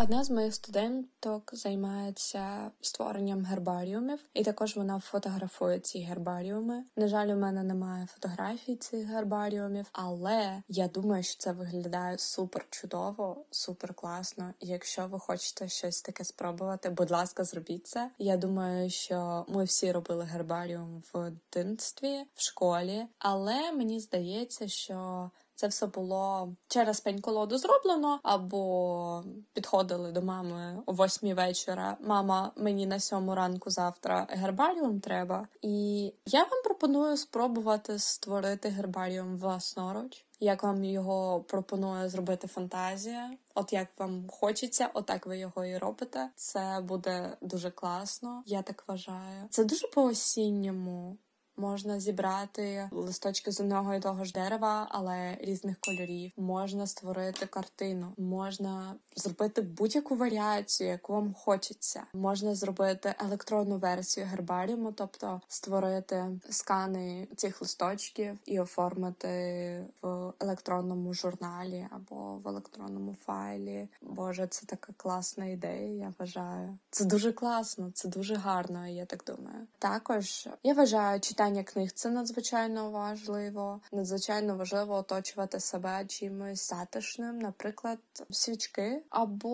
Одна 0.03 0.23
з 0.23 0.29
моїх 0.29 0.55
студенток 0.55 1.49
займається 1.53 2.71
створенням 2.81 3.45
гербаріумів, 3.45 4.19
і 4.33 4.43
також 4.43 4.75
вона 4.75 4.99
фотографує 4.99 5.79
ці 5.79 5.99
гербаріуми. 5.99 6.83
На 6.95 7.07
жаль, 7.07 7.27
у 7.27 7.35
мене 7.35 7.63
немає 7.63 8.07
фотографій 8.07 8.75
цих 8.75 9.07
гербаріумів, 9.07 9.85
але 9.91 10.63
я 10.67 10.87
думаю, 10.87 11.23
що 11.23 11.37
це 11.37 11.51
виглядає 11.51 12.17
супер 12.17 12.65
чудово, 12.69 13.45
супер 13.51 13.93
класно. 13.93 14.53
Якщо 14.59 15.07
ви 15.07 15.19
хочете 15.19 15.67
щось 15.67 16.01
таке 16.01 16.23
спробувати, 16.23 16.89
будь 16.89 17.11
ласка, 17.11 17.43
зробіть 17.43 17.87
це. 17.87 18.11
Я 18.17 18.37
думаю, 18.37 18.89
що 18.89 19.45
ми 19.47 19.63
всі 19.63 19.91
робили 19.91 20.23
гербаріум 20.23 21.03
в 21.13 21.29
дитинстві, 21.29 22.23
в 22.35 22.43
школі, 22.43 23.07
але 23.19 23.71
мені 23.71 23.99
здається, 23.99 24.67
що 24.67 25.29
це 25.62 25.67
все 25.67 25.88
було 25.88 26.54
через 26.67 27.00
пень 27.00 27.21
колоду 27.21 27.58
зроблено, 27.58 28.19
або 28.24 29.24
підходили 29.54 30.12
до 30.12 30.21
мами 30.21 30.84
о 30.86 30.91
восьмій 30.91 31.34
вечора. 31.34 31.97
Мама, 32.00 32.52
мені 32.56 32.86
на 32.86 33.00
сьому 33.00 33.36
ранку 33.36 33.69
завтра 33.69 34.28
гербаріум 34.30 35.00
треба. 35.00 35.47
І 35.62 36.04
я 36.26 36.39
вам 36.39 36.63
пропоную 36.63 37.17
спробувати 37.17 38.00
створити 38.00 38.69
гербаріум 38.69 39.38
власноруч. 39.38 40.26
Як 40.39 40.63
вам 40.63 40.84
його 40.84 41.41
пропонує 41.41 42.10
зробити 42.10 42.47
фантазія? 42.47 43.32
От 43.56 43.74
як 43.74 43.88
вам 43.97 44.28
хочеться, 44.30 44.89
отак 44.93 45.26
ви 45.26 45.38
його 45.38 45.65
і 45.65 45.78
робите. 45.78 46.30
Це 46.36 46.80
буде 46.84 47.38
дуже 47.41 47.71
класно. 47.71 48.43
Я 48.45 48.62
так 48.62 48.84
вважаю. 48.88 49.47
Це 49.50 49.63
дуже 49.63 49.88
по 49.88 50.04
осінньому. 50.04 51.17
Можна 51.57 51.99
зібрати 51.99 52.89
листочки 52.91 53.51
з 53.51 53.59
одного 53.59 53.95
і 53.95 53.99
того 53.99 54.25
ж 54.25 54.33
дерева, 54.33 54.87
але 54.91 55.37
різних 55.41 55.79
кольорів. 55.79 56.31
Можна 56.37 56.87
створити 56.87 57.45
картину, 57.45 58.13
можна 58.17 58.95
зробити 59.15 59.61
будь-яку 59.61 60.15
варіацію, 60.15 60.89
яку 60.89 61.13
вам 61.13 61.33
хочеться. 61.33 62.03
Можна 62.13 62.55
зробити 62.55 63.15
електронну 63.19 63.77
версію 63.77 64.25
гербаріуму, 64.25 64.91
тобто 64.91 65.41
створити 65.47 66.25
скани 66.49 67.27
цих 67.35 67.61
листочків 67.61 68.37
і 68.45 68.59
оформити 68.59 69.27
в 70.01 70.33
електронному 70.39 71.13
журналі 71.13 71.87
або 71.91 72.35
в 72.35 72.47
електронному 72.47 73.15
файлі. 73.25 73.89
Боже, 74.01 74.47
це 74.47 74.65
така 74.65 74.93
класна 74.97 75.45
ідея. 75.45 75.95
Я 75.95 76.13
вважаю. 76.19 76.77
Це 76.89 77.05
дуже 77.05 77.31
класно, 77.31 77.91
це 77.93 78.07
дуже 78.07 78.35
гарно. 78.35 78.87
Я 78.87 79.05
так 79.05 79.23
думаю. 79.27 79.67
Також 79.79 80.47
я 80.63 80.73
вважаю 80.73 81.19
читання 81.19 81.40
читання 81.41 81.63
книг 81.63 81.91
це 81.91 82.10
надзвичайно 82.10 82.91
важливо. 82.91 83.82
Надзвичайно 83.91 84.56
важливо 84.58 84.95
оточувати 84.95 85.60
себе 85.60 86.06
чимось 86.06 86.69
затишним, 86.69 87.39
наприклад, 87.39 87.99
свічки. 88.30 89.04
Або 89.10 89.49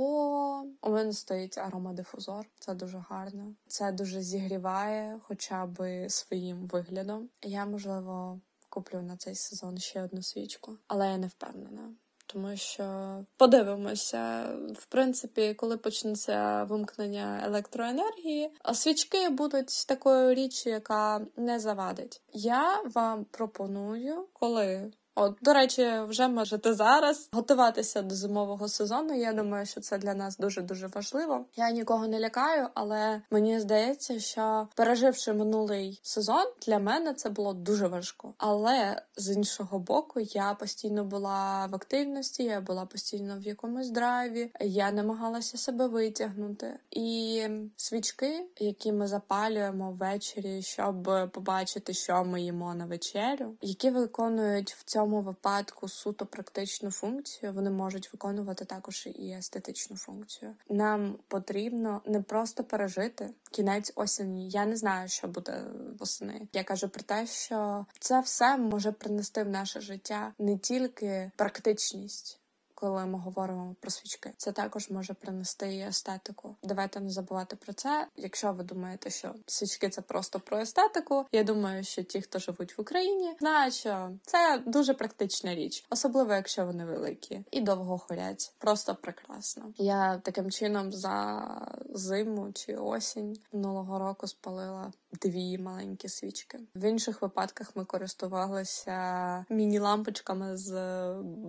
у 0.82 0.90
мене 0.90 1.14
стоїть 1.14 1.58
аромадифузор. 1.58 2.46
Це 2.60 2.74
дуже 2.74 3.06
гарно. 3.10 3.54
Це 3.68 3.92
дуже 3.92 4.22
зігріває, 4.22 5.20
хоча 5.24 5.66
б 5.66 6.10
своїм 6.10 6.68
виглядом. 6.68 7.30
Я 7.42 7.66
можливо 7.66 8.40
куплю 8.70 9.02
на 9.02 9.18
цей 9.18 9.36
сезон 9.36 9.78
ще 9.78 10.04
одну 10.04 10.22
свічку, 10.22 10.78
але 10.88 11.08
я 11.08 11.18
не 11.18 11.28
впевнена 11.28 11.94
тому 12.28 12.58
що 12.58 13.18
подивимося, 13.38 14.50
в 14.80 14.86
принципі, 14.86 15.54
коли 15.54 15.78
почнеться 15.78 16.64
вимкнення 16.64 17.42
електроенергії, 17.46 18.52
а 18.64 18.74
свічки 18.74 19.30
будуть 19.30 19.88
такою 19.88 20.34
річчю, 20.34 20.70
яка 20.70 21.22
не 21.38 21.60
завадить. 21.60 22.22
Я 22.34 22.82
вам 22.82 23.26
пропоную, 23.26 24.28
коли 24.34 24.92
От, 25.20 25.38
до 25.42 25.54
речі, 25.54 25.92
вже 26.08 26.28
можете 26.28 26.74
зараз 26.74 27.30
готуватися 27.32 28.02
до 28.02 28.16
зимового 28.16 28.68
сезону. 28.68 29.14
Я 29.14 29.34
думаю, 29.34 29.66
що 29.66 29.82
це 29.82 29.98
для 29.98 30.14
нас 30.14 30.38
дуже 30.38 30.62
дуже 30.62 30.88
важливо. 30.88 31.46
Я 31.56 31.72
нікого 31.72 32.08
не 32.08 32.20
лякаю, 32.20 32.68
але 32.74 33.22
мені 33.32 33.60
здається, 33.60 34.20
що 34.20 34.68
переживши 34.76 35.34
минулий 35.34 36.00
сезон, 36.04 36.46
для 36.68 36.80
мене 36.80 37.14
це 37.14 37.30
було 37.30 37.54
дуже 37.54 37.88
важко. 37.88 38.34
Але 38.38 39.02
з 39.16 39.36
іншого 39.36 39.80
боку, 39.80 40.20
я 40.20 40.54
постійно 40.54 41.04
була 41.04 41.66
в 41.66 41.76
активності, 41.76 42.44
я 42.44 42.62
була 42.62 42.86
постійно 42.86 43.40
в 43.40 43.42
якомусь 43.42 43.90
драйві, 43.90 44.52
я 44.60 44.92
намагалася 44.92 45.58
себе 45.58 45.88
витягнути. 45.88 46.80
І 46.92 47.44
свічки, 47.76 48.46
які 48.60 48.92
ми 48.92 49.08
запалюємо 49.08 49.92
ввечері, 49.92 50.62
щоб 50.62 51.10
побачити, 51.34 51.94
що 51.94 52.24
ми 52.24 52.42
їмо 52.42 52.74
на 52.74 52.86
вечерю, 52.86 53.56
які 53.62 53.90
виконують 53.90 54.74
в 54.74 54.84
цьому 54.84 55.07
цьому 55.08 55.22
випадку 55.22 55.88
суто 55.88 56.26
практичну 56.26 56.92
функцію, 56.92 57.54
вони 57.54 57.70
можуть 57.70 58.14
виконувати 58.14 58.66
також 58.66 59.08
і 59.16 59.32
естетичну 59.32 59.98
функцію. 59.98 60.56
Нам 60.70 61.18
потрібно 61.28 62.02
не 62.06 62.22
просто 62.22 62.64
пережити 62.64 63.30
кінець 63.52 63.92
осені. 63.96 64.50
Я 64.50 64.66
не 64.66 64.76
знаю, 64.76 65.08
що 65.08 65.28
буде 65.28 65.64
восени. 66.00 66.48
Я 66.54 66.64
кажу 66.64 66.90
про 66.90 67.04
те, 67.04 67.28
що 67.28 67.86
це 68.00 68.22
все 68.22 68.58
може 68.58 68.92
принести 68.92 69.44
в 69.44 69.50
наше 69.50 69.82
життя 69.82 70.34
не 70.40 70.58
тільки 70.58 71.32
практичність 71.36 72.40
коли 72.80 73.06
ми 73.06 73.20
говоримо 73.20 73.76
про 73.80 73.92
свічки. 73.92 74.34
Це 74.38 74.52
також 74.52 74.90
може 74.90 75.14
принести 75.14 75.76
і 75.76 75.80
естетику. 75.80 76.56
Давайте 76.64 77.00
не 77.00 77.10
забувати 77.10 77.56
про 77.56 77.74
це. 77.74 78.08
Якщо 78.16 78.54
ви 78.54 78.64
думаєте, 78.64 79.10
що 79.10 79.36
свічки 79.46 79.90
це 79.90 80.02
просто 80.02 80.40
про 80.40 80.60
естетику, 80.60 81.26
я 81.32 81.44
думаю, 81.44 81.84
що 81.84 82.04
ті, 82.04 82.22
хто 82.22 82.40
живуть 82.40 82.78
в 82.78 82.82
Україні, 82.82 83.36
знають, 83.40 83.74
що 83.74 84.12
це 84.22 84.64
дуже 84.66 84.94
практична 84.94 85.56
річ, 85.56 85.86
особливо 85.90 86.34
якщо 86.34 86.66
вони 86.66 86.86
великі 86.86 87.46
і 87.52 87.62
довго 87.62 88.02
горять. 88.10 88.54
Просто 88.58 88.96
прекрасно. 88.96 89.64
Я 89.78 90.18
таким 90.18 90.52
чином 90.52 90.92
за 90.92 91.48
зиму 91.94 92.52
чи 92.54 92.76
осінь 92.76 93.38
минулого 93.54 94.00
року 94.00 94.28
спалила 94.28 94.92
дві 95.22 95.58
маленькі 95.58 96.10
свічки. 96.10 96.60
В 96.76 96.90
інших 96.90 97.22
випадках 97.22 97.76
ми 97.76 97.86
користувалися 97.86 99.46
міні-лампочками 99.50 100.58
з 100.58 100.74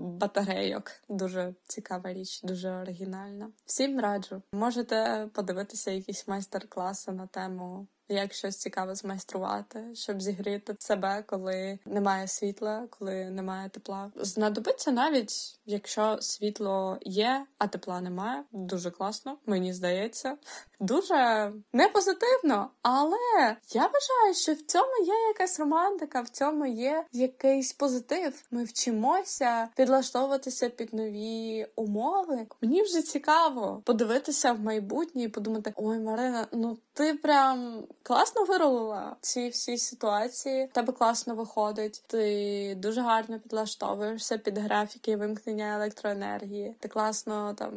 батарейок. 0.00 0.92
Дуже 1.18 1.54
цікава 1.64 2.12
річ, 2.12 2.42
дуже 2.42 2.70
оригінальна. 2.70 3.50
Всім 3.66 4.00
раджу. 4.00 4.42
Можете 4.52 5.28
подивитися 5.35 5.90
якісь 5.90 6.28
майстер-класи 6.28 7.12
на 7.12 7.26
тему 7.26 7.87
як 8.09 8.33
щось 8.33 8.57
цікаве 8.57 8.94
змайструвати, 8.94 9.94
щоб 9.94 10.23
зігріти 10.23 10.77
себе, 10.79 11.25
коли 11.27 11.79
немає 11.87 12.29
світла, 12.29 12.87
коли 12.90 13.31
немає 13.31 13.68
тепла. 13.68 14.12
Знадобиться 14.16 14.90
навіть, 14.90 15.61
якщо 15.66 16.18
світло 16.21 16.99
є, 17.03 17.47
а 17.59 17.66
тепла 17.66 18.01
немає. 18.01 18.44
Дуже 18.53 18.90
класно, 18.90 19.38
мені 19.47 19.73
здається. 19.73 20.37
Дуже 20.81 21.53
не 21.73 21.88
позитивно, 21.88 22.71
але 22.83 23.16
я 23.73 23.83
вважаю, 23.83 24.35
що 24.35 24.53
в 24.53 24.62
цьому 24.62 25.07
є 25.07 25.14
якась 25.29 25.61
романтика, 25.61 26.21
в 26.21 26.29
цьому 26.29 26.66
є 26.66 27.05
якийсь 27.12 27.73
позитив. 27.73 28.47
Ми 28.51 28.64
вчимося 28.64 29.68
підлаштовуватися 29.77 30.68
під 30.68 30.94
нові 30.94 31.66
умови. 31.77 32.47
Мені 32.62 32.83
вже 32.83 33.03
цікаво 33.03 33.83
подивитися 33.85 34.53
в 34.53 34.61
майбутнє 34.61 35.23
і 35.23 35.29
подумати: 35.29 35.73
ой, 35.77 35.99
Марина, 35.99 36.47
ну 36.53 36.79
ти 36.92 37.14
прям 37.14 37.85
класно 38.02 38.44
виролила 38.44 39.16
ці 39.20 39.48
всі 39.48 39.78
ситуації. 39.78 40.68
Тебе 40.72 40.92
класно 40.92 41.34
виходить. 41.34 42.02
Ти 42.06 42.74
дуже 42.78 43.00
гарно 43.00 43.40
підлаштовуєшся 43.40 44.38
під 44.38 44.58
графіки 44.58 45.16
вимкнення 45.16 45.74
електроенергії. 45.74 46.74
Ти 46.80 46.88
класно 46.88 47.54
там 47.54 47.72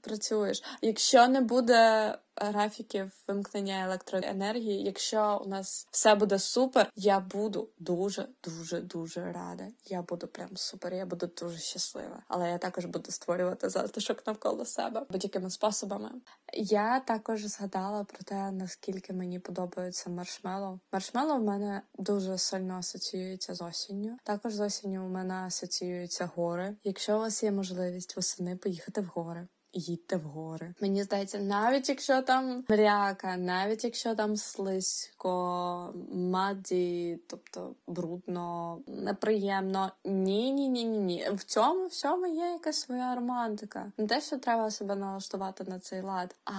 працюєш. 0.00 0.62
Якщо 0.82 1.28
не 1.28 1.40
буде 1.40 2.14
графіків 2.44 3.12
вимкнення 3.28 3.84
електроенергії. 3.84 4.84
Якщо 4.84 5.42
у 5.44 5.48
нас 5.48 5.88
все 5.90 6.14
буде 6.14 6.38
супер, 6.38 6.90
я 6.94 7.20
буду 7.20 7.70
дуже 7.78 8.28
дуже 8.44 8.80
дуже 8.80 9.32
рада. 9.32 9.68
Я 9.84 10.02
буду 10.02 10.26
прям 10.26 10.56
супер. 10.56 10.94
Я 10.94 11.06
буду 11.06 11.26
дуже 11.40 11.58
щаслива. 11.58 12.22
Але 12.28 12.50
я 12.50 12.58
також 12.58 12.84
буду 12.84 13.10
створювати 13.10 13.68
затишок 13.68 14.26
навколо 14.26 14.64
себе 14.64 15.06
будь-якими 15.10 15.50
способами. 15.50 16.10
Я 16.52 17.00
також 17.00 17.44
згадала 17.44 18.04
про 18.04 18.18
те, 18.24 18.50
наскільки 18.50 19.12
мені 19.12 19.38
подобається 19.38 20.10
маршмело. 20.10 20.80
Маршмело 20.92 21.36
в 21.36 21.44
мене 21.44 21.82
дуже 21.98 22.38
сильно 22.38 22.74
асоціюється 22.74 23.54
з 23.54 23.62
осінню. 23.62 24.16
Також 24.24 24.54
з 24.54 24.60
осінню 24.60 25.06
у 25.06 25.08
мене 25.08 25.34
асоціюються 25.34 26.30
гори. 26.36 26.76
Якщо 26.84 27.16
у 27.16 27.18
вас 27.18 27.42
є 27.42 27.52
можливість 27.52 28.16
восени 28.16 28.56
поїхати 28.56 29.00
в 29.00 29.04
гори 29.04 29.48
їдьте 29.72 30.16
в 30.16 30.22
гори. 30.22 30.74
Мені 30.80 31.02
здається, 31.02 31.38
навіть 31.38 31.88
якщо 31.88 32.22
там 32.22 32.64
мряка, 32.68 33.36
навіть 33.36 33.84
якщо 33.84 34.14
там 34.14 34.36
слизько, 34.36 35.94
маді, 36.12 37.20
тобто 37.28 37.74
брудно, 37.86 38.78
неприємно. 38.86 39.92
Ні, 40.04 40.52
ні, 40.52 40.68
ні, 40.68 40.84
ні, 40.84 40.98
ні. 40.98 41.28
В 41.32 41.42
цьому 41.44 41.86
всьому 41.86 42.26
є 42.26 42.46
якась 42.46 42.80
своя 42.80 43.14
романтика. 43.14 43.92
Не 43.98 44.06
те, 44.06 44.20
що 44.20 44.38
треба 44.38 44.70
себе 44.70 44.94
налаштувати 44.94 45.64
на 45.64 45.78
цей 45.78 46.00
лад. 46.00 46.36
А 46.44 46.52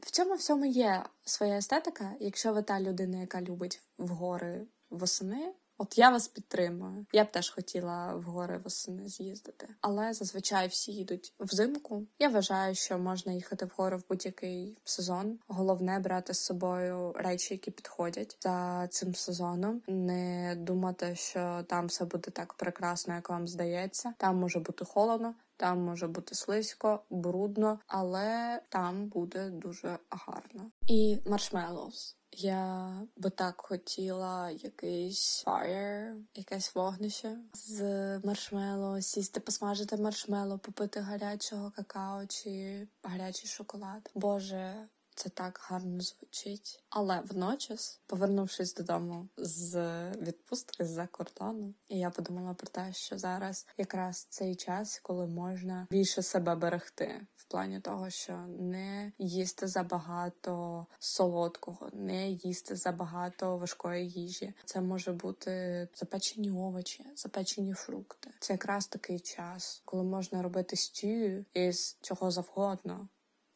в 0.00 0.10
цьому 0.10 0.34
всьому 0.34 0.64
є 0.64 1.02
своя 1.24 1.56
естетика. 1.56 2.12
Якщо 2.20 2.52
ви 2.52 2.62
та 2.62 2.80
людина, 2.80 3.18
яка 3.18 3.40
любить 3.40 3.82
в 3.98 4.08
гори 4.08 4.66
восени 4.90 5.52
От 5.78 5.98
я 5.98 6.10
вас 6.10 6.28
підтримую. 6.28 7.06
Я 7.12 7.24
б 7.24 7.30
теж 7.30 7.50
хотіла 7.50 8.14
в 8.14 8.22
гори 8.22 8.58
восени 8.58 9.08
з'їздити, 9.08 9.68
але 9.80 10.12
зазвичай 10.12 10.68
всі 10.68 10.92
їдуть 10.92 11.34
взимку. 11.40 12.06
Я 12.18 12.28
вважаю, 12.28 12.74
що 12.74 12.98
можна 12.98 13.32
їхати 13.32 13.64
в 13.64 13.72
гори 13.76 13.96
в 13.96 14.04
будь-який 14.08 14.78
сезон. 14.84 15.38
Головне 15.48 15.98
брати 15.98 16.34
з 16.34 16.40
собою 16.40 17.12
речі, 17.16 17.54
які 17.54 17.70
підходять 17.70 18.36
за 18.40 18.88
цим 18.88 19.14
сезоном. 19.14 19.82
Не 19.88 20.54
думати, 20.58 21.14
що 21.14 21.64
там 21.68 21.86
все 21.86 22.04
буде 22.04 22.30
так 22.30 22.54
прекрасно, 22.54 23.14
як 23.14 23.30
вам 23.30 23.48
здається. 23.48 24.14
Там 24.18 24.36
може 24.36 24.58
бути 24.60 24.84
холодно. 24.84 25.34
Там 25.56 25.80
може 25.80 26.06
бути 26.06 26.34
слизько, 26.34 27.00
брудно, 27.10 27.78
але 27.86 28.60
там 28.68 29.06
буде 29.06 29.50
дуже 29.50 29.98
гарно. 30.10 30.70
І 30.86 31.18
маршмеллоус. 31.26 32.17
Я 32.32 32.92
би 33.16 33.30
так 33.30 33.60
хотіла 33.60 34.50
якийсь 34.50 35.44
fire, 35.46 36.22
якесь 36.34 36.74
вогнище 36.74 37.38
з 37.52 37.82
маршмело, 38.18 39.00
сісти, 39.00 39.40
посмажити 39.40 39.96
маршмело, 39.96 40.58
попити 40.58 41.00
гарячого 41.00 41.70
какао 41.70 42.26
чи 42.26 42.86
гарячий 43.02 43.48
шоколад. 43.48 44.10
Боже, 44.14 44.88
це 45.18 45.28
так 45.28 45.60
гарно 45.62 46.00
звучить. 46.00 46.84
Але 46.90 47.20
водночас, 47.20 48.00
повернувшись 48.06 48.74
додому 48.74 49.28
з 49.36 49.76
відпустки 50.10 50.84
з-за 50.84 51.06
кордону, 51.06 51.74
і 51.88 51.98
я 51.98 52.10
подумала 52.10 52.54
про 52.54 52.66
те, 52.66 52.92
що 52.92 53.18
зараз 53.18 53.66
якраз 53.78 54.26
цей 54.30 54.54
час, 54.54 55.00
коли 55.02 55.26
можна 55.26 55.86
більше 55.90 56.22
себе 56.22 56.54
берегти. 56.54 57.26
В 57.36 57.44
плані 57.44 57.80
того, 57.80 58.10
що 58.10 58.32
не 58.58 59.12
їсти 59.18 59.66
забагато 59.66 60.86
солодкого, 60.98 61.90
не 61.92 62.30
їсти 62.30 62.76
забагато 62.76 63.56
важкої 63.56 64.10
їжі. 64.10 64.54
Це 64.64 64.80
може 64.80 65.12
бути 65.12 65.88
запечені 65.94 66.50
овочі, 66.50 67.06
запечені 67.16 67.72
фрукти. 67.72 68.30
Це 68.40 68.52
якраз 68.52 68.86
такий 68.86 69.20
час, 69.20 69.82
коли 69.84 70.02
можна 70.02 70.42
робити 70.42 70.76
стію 70.76 71.44
із 71.54 71.98
чого 72.00 72.30
завгодно. 72.30 73.08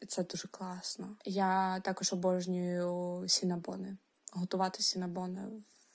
Це 0.05 0.23
дуже 0.23 0.47
класно. 0.47 1.15
Я 1.25 1.79
також 1.79 2.13
обожнюю 2.13 3.23
сінабони. 3.27 3.97
Готувати 4.33 4.83
сінабони 4.83 5.47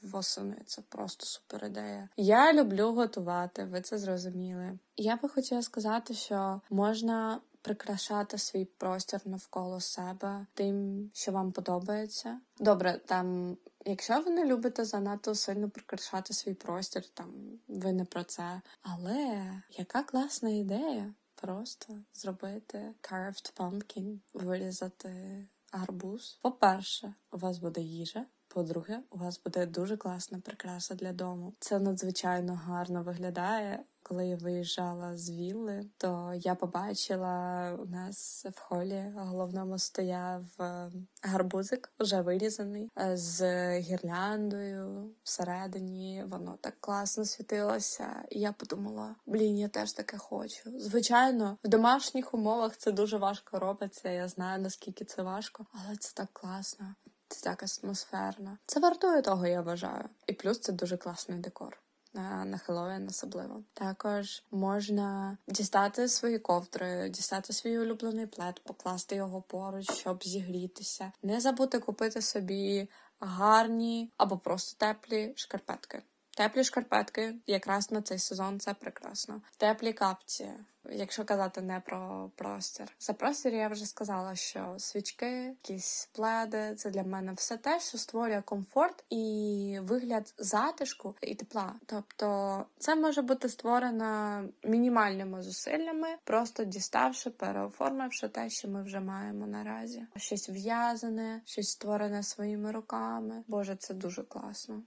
восени 0.02 0.56
це 0.66 0.82
просто 0.88 1.26
супер 1.26 1.64
ідея. 1.64 2.08
Я 2.16 2.52
люблю 2.52 2.92
готувати, 2.92 3.64
ви 3.64 3.80
це 3.80 3.98
зрозуміли. 3.98 4.78
Я 4.96 5.16
би 5.16 5.28
хотіла 5.28 5.62
сказати, 5.62 6.14
що 6.14 6.60
можна 6.70 7.40
прикрашати 7.62 8.38
свій 8.38 8.64
простір 8.64 9.20
навколо 9.24 9.80
себе 9.80 10.46
тим, 10.54 11.10
що 11.14 11.32
вам 11.32 11.52
подобається. 11.52 12.40
Добре, 12.58 13.00
там. 13.06 13.56
Якщо 13.84 14.20
ви 14.20 14.30
не 14.30 14.44
любите 14.44 14.84
занадто 14.84 15.34
сильно 15.34 15.70
прикрашати 15.70 16.34
свій 16.34 16.54
простір, 16.54 17.04
там 17.14 17.32
ви 17.68 17.92
не 17.92 18.04
про 18.04 18.24
це. 18.24 18.60
Але 18.82 19.44
яка 19.70 20.02
класна 20.02 20.50
ідея 20.50 21.14
просто 21.40 21.94
зробити 22.14 22.94
carved 23.02 23.52
pumpkin, 23.56 24.18
вирізати 24.34 25.46
гарбуз. 25.72 26.38
По-перше, 26.42 27.14
у 27.32 27.38
вас 27.38 27.58
буде 27.58 27.80
їжа. 27.80 28.26
По-друге, 28.48 29.02
у 29.10 29.18
вас 29.18 29.42
буде 29.42 29.66
дуже 29.66 29.96
класна 29.96 30.40
прикраса 30.40 30.94
для 30.94 31.12
дому. 31.12 31.54
Це 31.58 31.78
надзвичайно 31.78 32.54
гарно 32.54 33.02
виглядає. 33.02 33.84
Коли 34.08 34.26
я 34.26 34.36
виїжджала 34.36 35.16
з 35.16 35.30
вілли, 35.30 35.86
то 35.98 36.32
я 36.36 36.54
побачила 36.54 37.72
у 37.78 37.84
нас 37.84 38.46
в 38.54 38.60
холі 38.60 39.12
головному 39.16 39.78
стояв 39.78 40.42
е, 40.60 40.90
гарбузик, 41.22 41.92
вже 41.98 42.20
вирізаний, 42.20 42.90
е, 42.98 43.16
з 43.16 43.42
гірляндою 43.80 45.10
всередині. 45.22 46.24
Воно 46.26 46.58
так 46.60 46.74
класно 46.80 47.24
світилося. 47.24 48.24
І 48.30 48.40
я 48.40 48.52
подумала: 48.52 49.16
блін, 49.26 49.58
я 49.58 49.68
теж 49.68 49.92
таке 49.92 50.18
хочу. 50.18 50.80
Звичайно, 50.80 51.58
в 51.64 51.68
домашніх 51.68 52.34
умовах 52.34 52.76
це 52.76 52.92
дуже 52.92 53.16
важко 53.16 53.58
робиться. 53.58 54.10
Я 54.10 54.28
знаю 54.28 54.62
наскільки 54.62 55.04
це 55.04 55.22
важко, 55.22 55.66
але 55.72 55.96
це 55.96 56.12
так 56.14 56.28
класно. 56.32 56.94
Це 57.28 57.40
так 57.40 57.64
атмосферно. 57.82 58.58
Це 58.66 58.80
вартує 58.80 59.22
того, 59.22 59.46
я 59.46 59.60
вважаю. 59.60 60.04
І 60.26 60.32
плюс 60.32 60.60
це 60.60 60.72
дуже 60.72 60.96
класний 60.96 61.38
декор. 61.38 61.78
На, 62.18 62.44
на 62.44 62.58
Хеллоуін 62.58 63.06
особливо. 63.08 63.62
Також 63.74 64.42
можна 64.50 65.38
дістати 65.48 66.08
свої 66.08 66.38
ковдри, 66.38 67.08
дістати 67.08 67.52
свій 67.52 67.78
улюблений 67.78 68.26
плед, 68.26 68.60
покласти 68.60 69.16
його 69.16 69.42
поруч, 69.42 69.92
щоб 69.92 70.24
зігрітися. 70.24 71.12
Не 71.22 71.40
забути 71.40 71.78
купити 71.78 72.22
собі 72.22 72.88
гарні 73.20 74.12
або 74.16 74.38
просто 74.38 74.86
теплі 74.86 75.32
шкарпетки. 75.36 76.02
Теплі 76.38 76.64
шкарпетки 76.64 77.34
якраз 77.46 77.90
на 77.90 78.02
цей 78.02 78.18
сезон 78.18 78.60
це 78.60 78.74
прекрасно. 78.74 79.40
Теплі 79.56 79.92
капці, 79.92 80.50
якщо 80.90 81.24
казати 81.24 81.60
не 81.60 81.80
про 81.80 82.30
простір. 82.36 82.86
За 82.98 83.12
простір 83.12 83.54
я 83.54 83.68
вже 83.68 83.86
сказала, 83.86 84.34
що 84.34 84.74
свічки, 84.78 85.30
якісь 85.30 86.10
пледи 86.12 86.74
це 86.74 86.90
для 86.90 87.02
мене 87.02 87.32
все 87.32 87.56
те, 87.56 87.80
що 87.80 87.98
створює 87.98 88.42
комфорт 88.42 89.04
і 89.10 89.78
вигляд 89.82 90.34
затишку 90.38 91.14
і 91.22 91.34
тепла. 91.34 91.74
Тобто, 91.86 92.64
це 92.78 92.96
може 92.96 93.22
бути 93.22 93.48
створено 93.48 94.44
мінімальними 94.64 95.42
зусиллями, 95.42 96.08
просто 96.24 96.64
діставши, 96.64 97.30
переоформивши 97.30 98.28
те, 98.28 98.50
що 98.50 98.68
ми 98.68 98.82
вже 98.82 99.00
маємо 99.00 99.46
наразі. 99.46 100.06
Щось 100.16 100.48
в'язане, 100.48 101.42
щось 101.44 101.70
створене 101.70 102.22
своїми 102.22 102.72
руками. 102.72 103.42
Боже, 103.46 103.76
це 103.76 103.94
дуже 103.94 104.22
класно. 104.22 104.82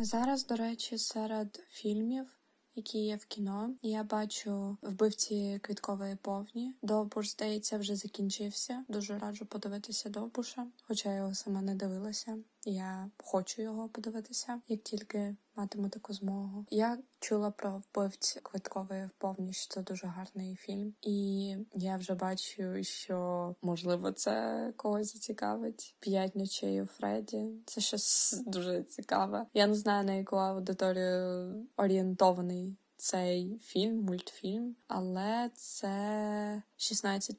Зараз, 0.00 0.46
до 0.46 0.56
речі, 0.56 0.98
серед 0.98 1.62
фільмів, 1.70 2.26
які 2.74 2.98
є 2.98 3.16
в 3.16 3.24
кіно, 3.24 3.74
я 3.82 4.04
бачу 4.04 4.76
вбивці 4.82 5.58
квіткової 5.62 6.16
повні. 6.16 6.74
Довбуш, 6.82 7.30
здається, 7.30 7.78
вже 7.78 7.96
закінчився. 7.96 8.84
Дуже 8.88 9.18
раджу 9.18 9.46
подивитися 9.46 10.08
Довбуша, 10.08 10.66
хоча 10.82 11.10
я 11.10 11.16
його 11.16 11.34
сама 11.34 11.62
не 11.62 11.74
дивилася. 11.74 12.38
Я 12.70 13.10
хочу 13.24 13.62
його 13.62 13.88
подивитися, 13.88 14.60
як 14.68 14.82
тільки 14.82 15.36
матиму 15.56 15.88
таку 15.88 16.12
змогу. 16.12 16.66
Я 16.70 16.98
чула 17.20 17.50
про 17.50 17.78
вбивці 17.78 18.40
квиткової 18.40 19.10
повні, 19.18 19.52
що 19.52 19.74
це 19.74 19.82
дуже 19.82 20.06
гарний 20.06 20.56
фільм, 20.56 20.94
і 21.02 21.56
я 21.74 21.96
вже 21.96 22.14
бачу, 22.14 22.82
що 22.82 23.54
можливо 23.62 24.12
це 24.12 24.72
когось 24.76 25.12
зацікавить. 25.12 25.96
П'ять 26.00 26.36
ночей 26.36 26.82
у 26.82 26.86
Фредді. 26.86 27.46
Це 27.66 27.80
щось 27.80 28.42
дуже 28.46 28.82
цікаве. 28.82 29.46
Я 29.54 29.66
не 29.66 29.74
знаю 29.74 30.04
на 30.06 30.12
яку 30.12 30.36
аудиторію 30.36 31.54
орієнтований 31.76 32.76
цей 32.98 33.58
фільм, 33.64 34.00
мультфільм, 34.00 34.76
але 34.88 35.50
це 35.54 36.62
16+. 36.78 37.34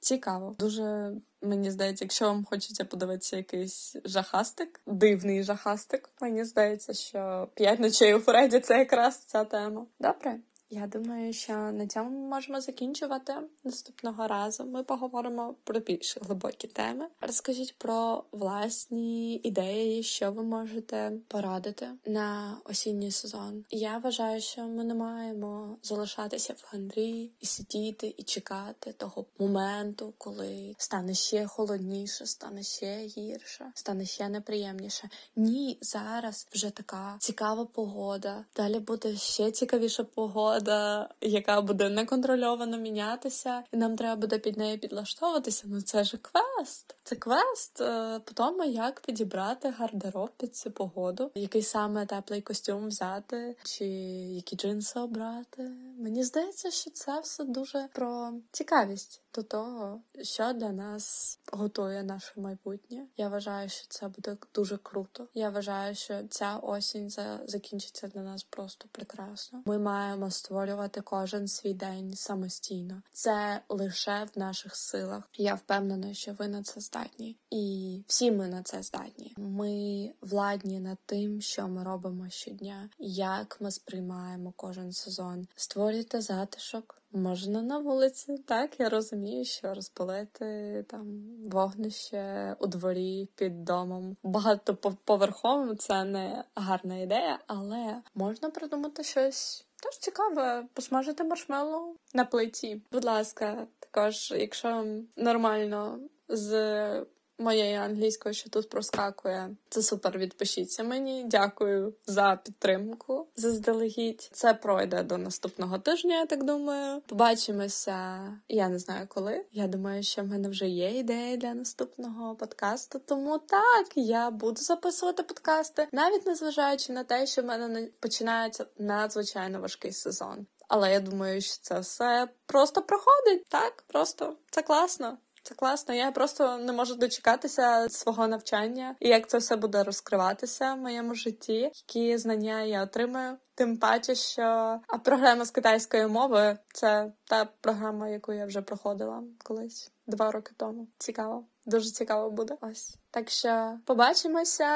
Цікаво. 0.00 0.56
Дуже 0.58 1.12
мені 1.42 1.70
здається, 1.70 2.04
якщо 2.04 2.24
вам 2.24 2.44
хочеться 2.44 2.84
подивитися 2.84 3.36
якийсь 3.36 3.96
жахастик, 4.04 4.80
дивний 4.86 5.42
жахастик, 5.42 6.10
мені 6.20 6.44
здається, 6.44 6.94
що 6.94 7.48
п'ять 7.54 7.80
ночей 7.80 8.14
у 8.14 8.18
Фредді 8.18 8.60
це 8.60 8.78
якраз 8.78 9.16
ця 9.16 9.44
тема. 9.44 9.86
Добре. 10.00 10.40
Я 10.70 10.86
думаю, 10.86 11.32
що 11.32 11.52
на 11.52 11.86
цьому 11.86 12.10
ми 12.10 12.28
можемо 12.28 12.60
закінчувати 12.60 13.34
наступного 13.64 14.26
разу. 14.26 14.64
Ми 14.64 14.82
поговоримо 14.82 15.54
про 15.64 15.80
більш 15.80 16.18
глибокі 16.20 16.68
теми. 16.68 17.06
Розкажіть 17.20 17.78
про 17.78 18.24
власні 18.32 19.36
ідеї, 19.36 20.02
що 20.02 20.32
ви 20.32 20.42
можете 20.42 21.12
порадити 21.28 21.88
на 22.06 22.56
осінній 22.64 23.10
сезон. 23.10 23.64
Я 23.70 23.98
вважаю, 23.98 24.40
що 24.40 24.62
ми 24.62 24.84
не 24.84 24.94
маємо 24.94 25.78
залишатися 25.82 26.52
в 26.52 26.62
хандрі 26.62 27.30
і 27.40 27.46
сидіти 27.46 28.14
і 28.16 28.22
чекати 28.22 28.92
того 28.92 29.26
моменту, 29.38 30.14
коли 30.18 30.74
стане 30.78 31.14
ще 31.14 31.46
холодніше, 31.46 32.26
стане 32.26 32.62
ще 32.62 32.96
гірше, 32.96 33.72
стане 33.74 34.06
ще 34.06 34.28
неприємніше. 34.28 35.08
Ні, 35.36 35.78
зараз 35.80 36.48
вже 36.52 36.70
така 36.70 37.16
цікава 37.20 37.64
погода. 37.64 38.44
Далі 38.56 38.78
буде 38.78 39.16
ще 39.16 39.50
цікавіша 39.50 40.04
погода 40.04 40.55
погода, 40.56 41.08
яка 41.20 41.60
буде 41.60 41.88
неконтрольовано 41.88 42.78
мінятися, 42.78 43.62
і 43.72 43.76
нам 43.76 43.96
треба 43.96 44.16
буде 44.16 44.38
під 44.38 44.56
нею 44.56 44.78
підлаштовуватися. 44.78 45.64
Ну 45.66 45.82
це 45.82 46.04
ж 46.04 46.18
квест. 46.22 46.96
Це 47.04 47.16
квест 47.16 47.80
е, 47.80 48.20
по 48.24 48.32
тому, 48.34 48.64
як 48.64 49.00
підібрати 49.00 49.68
гардероб 49.78 50.30
під 50.36 50.56
цю 50.56 50.70
погоду, 50.70 51.30
який 51.34 51.62
саме 51.62 52.06
теплий 52.06 52.42
костюм 52.42 52.88
взяти, 52.88 53.56
чи 53.64 53.84
які 53.84 54.56
джинси 54.56 55.00
обрати. 55.00 55.70
Мені 55.98 56.24
здається, 56.24 56.70
що 56.70 56.90
це 56.90 57.20
все 57.20 57.44
дуже 57.44 57.88
про 57.92 58.32
цікавість. 58.52 59.22
До 59.36 59.42
того, 59.42 60.00
що 60.22 60.52
для 60.52 60.72
нас 60.72 61.38
готує 61.52 62.02
наше 62.02 62.40
майбутнє. 62.40 63.06
Я 63.16 63.28
вважаю, 63.28 63.68
що 63.68 63.86
це 63.88 64.08
буде 64.08 64.36
дуже 64.54 64.76
круто. 64.76 65.28
Я 65.34 65.50
вважаю, 65.50 65.94
що 65.94 66.22
ця 66.30 66.56
осінь 66.56 67.10
закінчиться 67.46 68.08
для 68.08 68.20
нас 68.20 68.44
просто 68.44 68.88
прекрасно. 68.92 69.62
Ми 69.66 69.78
маємо 69.78 70.30
створювати 70.30 71.00
кожен 71.00 71.48
свій 71.48 71.74
день 71.74 72.14
самостійно. 72.14 73.02
Це 73.12 73.60
лише 73.68 74.26
в 74.34 74.38
наших 74.38 74.76
силах. 74.76 75.28
Я 75.34 75.54
впевнена, 75.54 76.14
що 76.14 76.32
ви 76.32 76.48
на 76.48 76.62
це 76.62 76.80
здатні, 76.80 77.36
і 77.50 78.04
всі 78.06 78.30
ми 78.30 78.48
на 78.48 78.62
це 78.62 78.82
здатні. 78.82 79.34
Ми 79.36 80.12
владні 80.20 80.80
над 80.80 80.98
тим, 81.06 81.40
що 81.40 81.68
ми 81.68 81.84
робимо 81.84 82.30
щодня, 82.30 82.90
як 82.98 83.60
ми 83.60 83.70
сприймаємо 83.70 84.52
кожен 84.56 84.92
сезон. 84.92 85.46
Створюйте 85.56 86.20
затишок. 86.20 87.02
Можна 87.12 87.62
на 87.62 87.78
вулиці, 87.78 88.38
так 88.38 88.80
я 88.80 88.88
розумію, 88.88 89.44
що 89.44 89.74
розпалити 89.74 90.84
там 90.88 91.22
вогнище 91.50 92.56
у 92.60 92.66
дворі 92.66 93.28
під 93.34 93.64
домом 93.64 94.16
багатоповерховим 94.22 95.76
це 95.76 96.04
не 96.04 96.44
гарна 96.54 96.96
ідея, 96.96 97.38
але 97.46 98.02
можна 98.14 98.50
придумати 98.50 99.04
щось 99.04 99.66
теж 99.82 99.98
цікаве, 99.98 100.66
посмажити 100.74 101.24
маршмеллоу 101.24 101.94
на 102.14 102.24
плиті. 102.24 102.82
Будь 102.92 103.04
ласка, 103.04 103.66
також, 103.80 104.30
якщо 104.36 104.86
нормально 105.16 106.00
з 106.28 107.06
моєї 107.38 107.74
англійської, 107.76 108.34
що 108.34 108.50
тут 108.50 108.68
проскакує, 108.68 109.56
це 109.68 109.82
супер. 109.82 110.18
Відпишіться 110.18 110.84
мені. 110.84 111.24
Дякую 111.26 111.94
за 112.06 112.40
підтримку 112.44 113.26
заздалегідь. 113.36 114.28
Це 114.32 114.54
пройде 114.54 115.02
до 115.02 115.18
наступного 115.18 115.78
тижня, 115.78 116.14
я 116.18 116.26
так 116.26 116.44
думаю. 116.44 117.02
Побачимося. 117.06 118.18
Я 118.48 118.68
не 118.68 118.78
знаю 118.78 119.06
коли. 119.08 119.44
Я 119.52 119.66
думаю, 119.66 120.02
що 120.02 120.22
в 120.22 120.26
мене 120.26 120.48
вже 120.48 120.68
є 120.68 120.98
ідеї 120.98 121.36
для 121.36 121.54
наступного 121.54 122.34
подкасту. 122.36 122.98
Тому 123.06 123.38
так 123.38 123.86
я 123.94 124.30
буду 124.30 124.60
записувати 124.60 125.22
подкасти, 125.22 125.88
навіть 125.92 126.26
незважаючи 126.26 126.92
на 126.92 127.04
те, 127.04 127.26
що 127.26 127.42
в 127.42 127.44
мене 127.44 127.68
не- 127.68 127.88
починається 128.00 128.66
надзвичайно 128.78 129.60
важкий 129.60 129.92
сезон. 129.92 130.46
Але 130.68 130.92
я 130.92 131.00
думаю, 131.00 131.40
що 131.40 131.58
це 131.62 131.80
все 131.80 132.28
просто 132.46 132.82
проходить. 132.82 133.46
Так, 133.48 133.84
просто 133.86 134.36
це 134.50 134.62
класно. 134.62 135.18
Це 135.46 135.54
класно. 135.54 135.94
Я 135.94 136.12
просто 136.12 136.58
не 136.58 136.72
можу 136.72 136.94
дочекатися 136.94 137.88
свого 137.88 138.28
навчання 138.28 138.96
і 139.00 139.08
як 139.08 139.28
це 139.28 139.38
все 139.38 139.56
буде 139.56 139.82
розкриватися 139.82 140.74
в 140.74 140.78
моєму 140.78 141.14
житті, 141.14 141.70
які 141.74 142.18
знання 142.18 142.62
я 142.62 142.82
отримаю. 142.82 143.36
Тим 143.54 143.76
паче, 143.76 144.14
що 144.14 144.42
а 144.88 144.98
програма 145.04 145.44
з 145.44 145.50
китайської 145.50 146.06
мови 146.06 146.58
це 146.72 147.12
та 147.24 147.44
програма, 147.60 148.08
яку 148.08 148.32
я 148.32 148.46
вже 148.46 148.62
проходила 148.62 149.22
колись 149.44 149.92
два 150.06 150.30
роки 150.30 150.52
тому. 150.56 150.88
Цікаво, 150.98 151.44
дуже 151.66 151.90
цікаво 151.90 152.30
буде. 152.30 152.56
Ось 152.60 152.96
так 153.16 153.30
що 153.30 153.78
побачимося, 153.84 154.68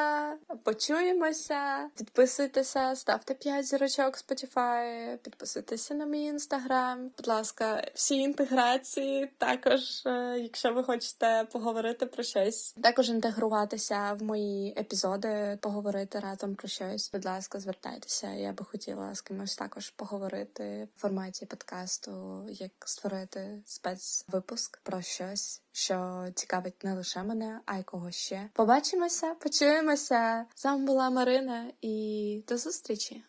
почуємося, 0.62 1.88
підписуйтеся, 1.96 2.96
ставте 2.96 3.34
5 3.34 3.66
зірочок 3.66 4.16
Spotify, 4.16 5.16
підписуйтеся 5.16 5.94
на 5.94 6.06
мій 6.06 6.24
інстаграм. 6.24 7.10
Будь 7.16 7.28
ласка, 7.28 7.90
всі 7.94 8.16
інтеграції. 8.16 9.30
Також, 9.38 10.06
е, 10.06 10.38
якщо 10.38 10.72
ви 10.72 10.84
хочете 10.84 11.46
поговорити 11.52 12.06
про 12.06 12.22
щось, 12.22 12.74
також 12.82 13.08
інтегруватися 13.08 14.12
в 14.12 14.22
мої 14.22 14.74
епізоди, 14.78 15.58
поговорити 15.60 16.18
разом 16.18 16.54
про 16.54 16.68
щось. 16.68 17.10
Будь 17.12 17.24
ласка, 17.24 17.60
звертайтеся. 17.60 18.30
Я 18.30 18.52
би 18.52 18.64
хотіла 18.64 19.14
з 19.14 19.20
кимось 19.20 19.56
також 19.56 19.90
поговорити 19.90 20.88
в 20.96 21.00
форматі 21.00 21.46
подкасту, 21.46 22.44
як 22.48 22.72
створити 22.84 23.62
спецвипуск 23.66 24.80
про 24.82 25.02
щось. 25.02 25.62
Що 25.72 26.26
цікавить 26.34 26.84
не 26.84 26.94
лише 26.94 27.22
мене, 27.22 27.60
а 27.66 27.78
й 27.78 27.82
когось 27.82 28.29
ще. 28.30 28.48
Побачимося, 28.52 29.34
почуємося. 29.34 30.46
З 30.54 30.64
вами 30.64 30.84
була 30.84 31.10
Марина, 31.10 31.72
і 31.82 32.44
до 32.48 32.56
зустрічі! 32.56 33.22